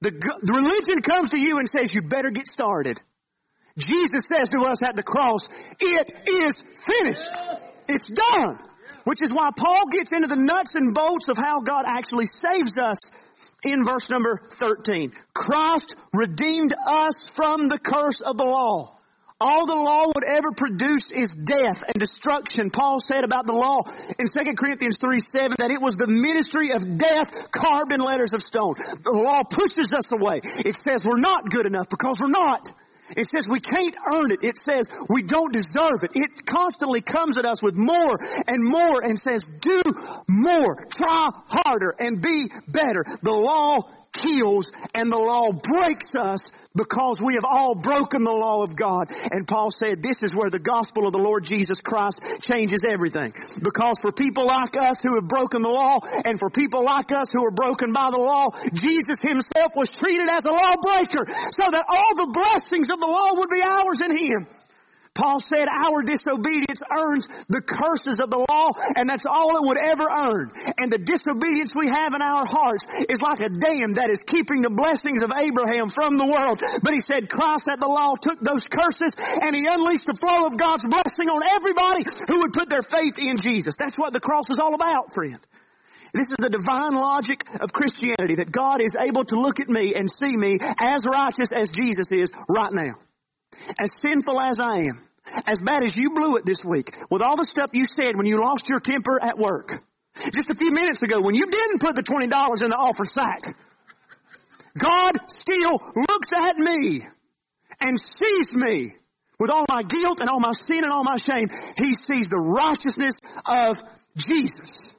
[0.00, 3.00] The, the religion comes to you and says, you better get started.
[3.78, 5.42] Jesus says to us at the cross,
[5.80, 7.24] it is finished.
[7.88, 8.58] It's done.
[9.04, 12.76] Which is why Paul gets into the nuts and bolts of how God actually saves
[12.76, 12.98] us
[13.62, 15.12] in verse number 13.
[15.34, 18.98] Christ redeemed us from the curse of the law.
[19.42, 22.70] All the law would ever produce is death and destruction.
[22.70, 23.82] Paul said about the law
[24.14, 28.32] in 2 Corinthians 3 7 that it was the ministry of death carved in letters
[28.34, 28.74] of stone.
[28.78, 30.46] The law pushes us away.
[30.62, 32.70] It says we're not good enough because we're not.
[33.16, 34.40] It says we can't earn it.
[34.42, 36.12] It says we don't deserve it.
[36.14, 39.80] It constantly comes at us with more and more and says do
[40.28, 43.04] more, try harder and be better.
[43.22, 46.40] The law kills and the law breaks us
[46.74, 49.12] because we have all broken the law of God.
[49.30, 53.34] And Paul said this is where the gospel of the Lord Jesus Christ changes everything.
[53.60, 57.32] Because for people like us who have broken the law and for people like us
[57.32, 61.84] who are broken by the law, Jesus himself was treated as a lawbreaker so that
[61.88, 64.48] all the blessings of the law would be ours in him.
[65.12, 69.76] Paul said our disobedience earns the curses of the law and that's all it would
[69.76, 70.48] ever earn.
[70.80, 74.64] And the disobedience we have in our hearts is like a dam that is keeping
[74.64, 76.64] the blessings of Abraham from the world.
[76.80, 80.48] But he said Christ at the law took those curses and he unleashed the flow
[80.48, 83.76] of God's blessing on everybody who would put their faith in Jesus.
[83.76, 85.40] That's what the cross is all about, friend.
[86.16, 89.92] This is the divine logic of Christianity that God is able to look at me
[89.92, 92.96] and see me as righteous as Jesus is right now
[93.78, 95.02] as sinful as I am,
[95.46, 98.26] as bad as you blew it this week, with all the stuff you said when
[98.26, 99.82] you lost your temper at work,
[100.34, 103.56] just a few minutes ago when you didn't put the $20 in the offer sack,
[104.76, 107.02] God still looks at me
[107.80, 108.94] and sees me
[109.38, 111.48] with all my guilt and all my sin and all my shame.
[111.76, 113.76] He sees the righteousness of
[114.16, 114.92] Jesus.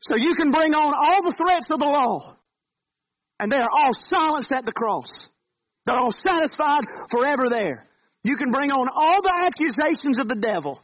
[0.00, 2.36] So you can bring on all the threats of the law
[3.38, 5.26] and they are all silenced at the cross.
[5.84, 7.88] They're all satisfied forever there.
[8.24, 10.80] You can bring on all the accusations of the devil.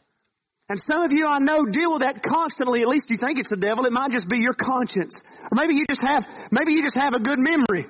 [0.67, 2.81] And some of you I know deal with that constantly.
[2.81, 3.85] At least you think it's the devil.
[3.85, 5.23] It might just be your conscience.
[5.43, 7.87] Or maybe you just have, maybe you just have a good memory.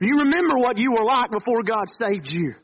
[0.00, 2.54] You remember what you were like before God saved you.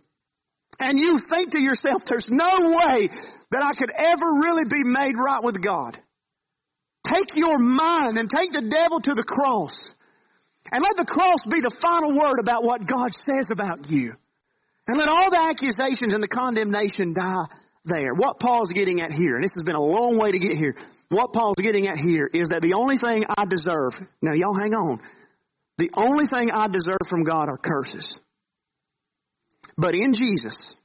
[0.81, 3.09] And you think to yourself, there's no way
[3.51, 5.99] that I could ever really be made right with God.
[7.07, 9.95] Take your mind and take the devil to the cross.
[10.73, 14.15] And let the cross be the final word about what God says about you.
[14.87, 17.45] And let all the accusations and the condemnation die
[17.85, 18.15] there.
[18.15, 20.75] What Paul's getting at here, and this has been a long way to get here,
[21.11, 24.75] what Paul's getting at here is that the only thing I deserve, now y'all hang
[24.75, 25.01] on,
[25.77, 28.07] The only thing I deserve from God are curses.
[29.77, 30.77] But in Jesus,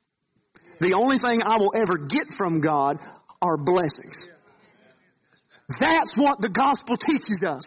[0.80, 2.98] the only thing I will ever get from God
[3.42, 4.26] are blessings.
[5.80, 7.62] That's what the gospel teaches us.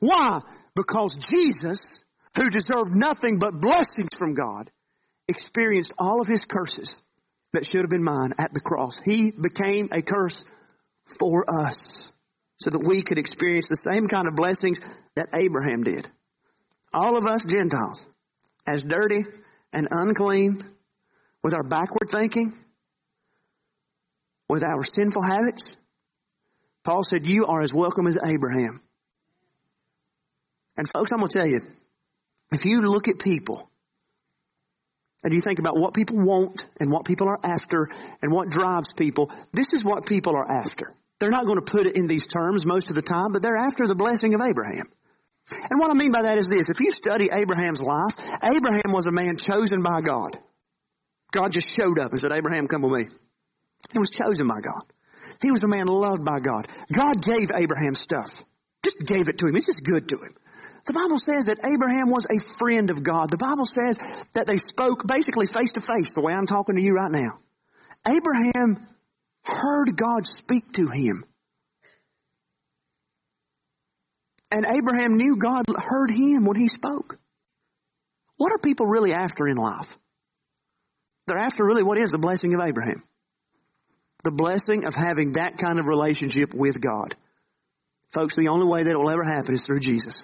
[0.00, 0.40] Why?
[0.74, 2.02] Because Jesus,
[2.36, 4.70] who deserved nothing but blessings from God,
[5.26, 7.02] experienced all of his curses
[7.52, 8.98] that should have been mine at the cross.
[9.04, 10.44] He became a curse
[11.18, 12.10] for us
[12.58, 14.78] so that we could experience the same kind of blessings
[15.14, 16.08] that Abraham did.
[16.92, 18.04] All of us Gentiles,
[18.66, 19.24] as dirty
[19.72, 20.64] and unclean,
[21.42, 22.52] with our backward thinking,
[24.48, 25.76] with our sinful habits,
[26.84, 28.80] Paul said, You are as welcome as Abraham.
[30.78, 31.60] And folks, I'm going to tell you,
[32.52, 33.68] if you look at people
[35.24, 37.90] and you think about what people want and what people are after
[38.22, 40.94] and what drives people, this is what people are after.
[41.18, 43.58] They're not going to put it in these terms most of the time, but they're
[43.58, 44.86] after the blessing of Abraham.
[45.50, 46.68] And what I mean by that is this.
[46.68, 50.38] If you study Abraham's life, Abraham was a man chosen by God.
[51.32, 53.06] God just showed up and said, Abraham, come with me.
[53.90, 54.84] He was chosen by God.
[55.42, 56.66] He was a man loved by God.
[56.94, 58.30] God gave Abraham stuff.
[58.84, 59.56] Just gave it to him.
[59.56, 60.34] It's just good to him.
[60.88, 63.30] The Bible says that Abraham was a friend of God.
[63.30, 63.98] The Bible says
[64.32, 67.38] that they spoke basically face to face, the way I'm talking to you right now.
[68.06, 68.88] Abraham
[69.44, 71.24] heard God speak to him.
[74.50, 77.18] And Abraham knew God heard him when he spoke.
[78.38, 79.92] What are people really after in life?
[81.26, 83.02] They're after really what is the blessing of Abraham.
[84.24, 87.14] The blessing of having that kind of relationship with God.
[88.14, 90.16] Folks, the only way that it will ever happen is through Jesus.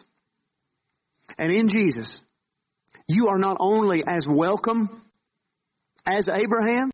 [1.38, 2.08] And in Jesus,
[3.08, 4.88] you are not only as welcome
[6.06, 6.90] as Abraham,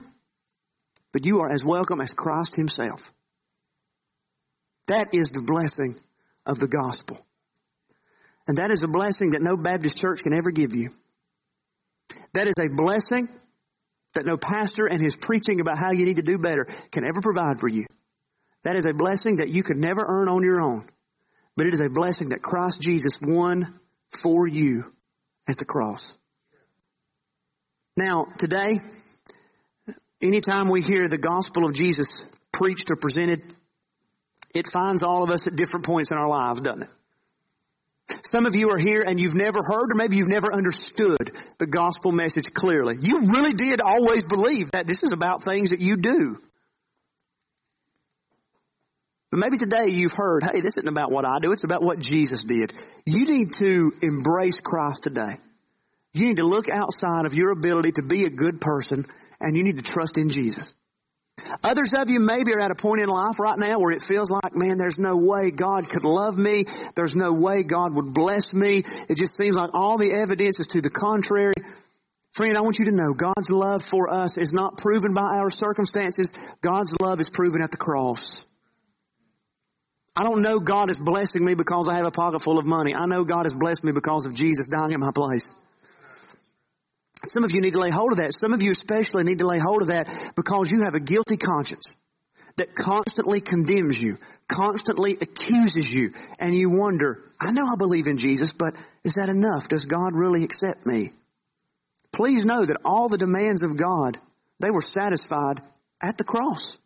[1.12, 3.01] but you are as welcome as Christ Himself.
[4.86, 6.01] That is the blessing
[6.47, 7.18] of the gospel.
[8.47, 10.91] And that is a blessing that no Baptist church can ever give you.
[12.34, 13.28] That is a blessing
[14.14, 17.20] that no pastor and his preaching about how you need to do better can ever
[17.22, 17.86] provide for you.
[18.64, 20.88] That is a blessing that you could never earn on your own.
[21.57, 23.80] But it is a blessing that Christ Jesus won
[24.22, 24.92] for you
[25.48, 26.00] at the cross.
[27.96, 28.80] Now, today,
[30.22, 33.42] anytime we hear the gospel of Jesus preached or presented,
[34.54, 36.90] it finds all of us at different points in our lives, doesn't it?
[38.22, 41.66] Some of you are here and you've never heard or maybe you've never understood the
[41.66, 42.96] gospel message clearly.
[43.00, 46.40] You really did always believe that this is about things that you do.
[49.31, 52.01] But maybe today you've heard, hey, this isn't about what I do, it's about what
[52.01, 52.72] Jesus did.
[53.07, 55.39] You need to embrace Christ today.
[56.12, 59.07] You need to look outside of your ability to be a good person
[59.41, 60.74] and you need to trust in Jesus.
[61.62, 64.31] Others of you maybe are at a point in life right now where it feels
[64.31, 66.64] like, man, there's no way God could love me.
[66.97, 68.85] There's no way God would bless me.
[69.09, 71.55] It just seems like all the evidence is to the contrary.
[72.33, 75.51] Friend, I want you to know God's love for us is not proven by our
[75.51, 76.33] circumstances.
[76.61, 78.45] God's love is proven at the cross.
[80.16, 82.94] I don't know God is blessing me because I have a pocket full of money.
[82.94, 85.54] I know God has blessed me because of Jesus dying in my place.
[87.26, 88.34] Some of you need to lay hold of that.
[88.34, 91.36] Some of you especially need to lay hold of that because you have a guilty
[91.36, 91.90] conscience
[92.56, 98.18] that constantly condemns you, constantly accuses you, and you wonder, I know I believe in
[98.18, 99.68] Jesus, but is that enough?
[99.68, 101.12] Does God really accept me?
[102.12, 104.18] Please know that all the demands of God,
[104.58, 105.61] they were satisfied
[106.02, 106.76] at the cross.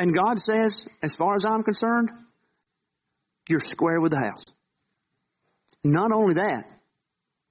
[0.00, 2.08] And God says, as far as I'm concerned,
[3.50, 4.42] you're square with the house.
[5.84, 6.64] Not only that,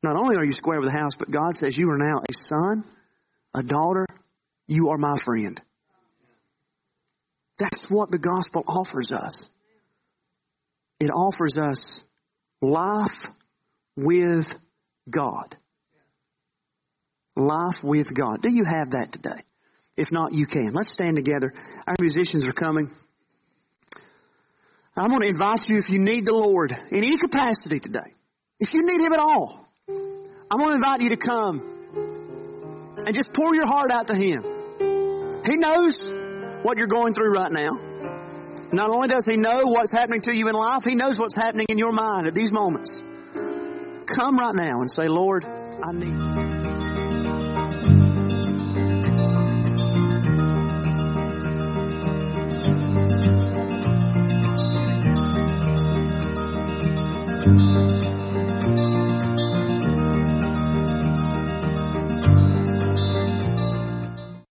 [0.02, 2.34] not only are you square with the house, but God says you are now a
[2.34, 2.86] son,
[3.54, 4.08] a daughter,
[4.68, 5.62] you are my friend.
[7.60, 9.52] That's what the gospel offers us.
[11.00, 12.04] It offers us
[12.64, 13.22] life
[13.95, 14.47] with
[15.08, 15.56] God.
[17.36, 18.41] Life with God.
[18.41, 19.43] Do you have that today?
[20.00, 20.72] If not, you can.
[20.74, 21.54] Let's stand together.
[21.86, 22.89] Our musicians are coming.
[24.97, 28.16] I'm going to invite you if you need the Lord in any capacity today.
[28.62, 31.60] If you need Him at all, I'm going to invite you to come
[33.06, 34.43] and just pour your heart out to Him.
[35.45, 37.72] He knows what you're going through right now.
[38.72, 41.66] Not only does He know what's happening to you in life, He knows what's happening
[41.70, 42.89] in your mind at these moments.
[42.97, 46.08] Come right now and say, Lord, I need
[48.04, 48.09] you.
[57.50, 58.18] Música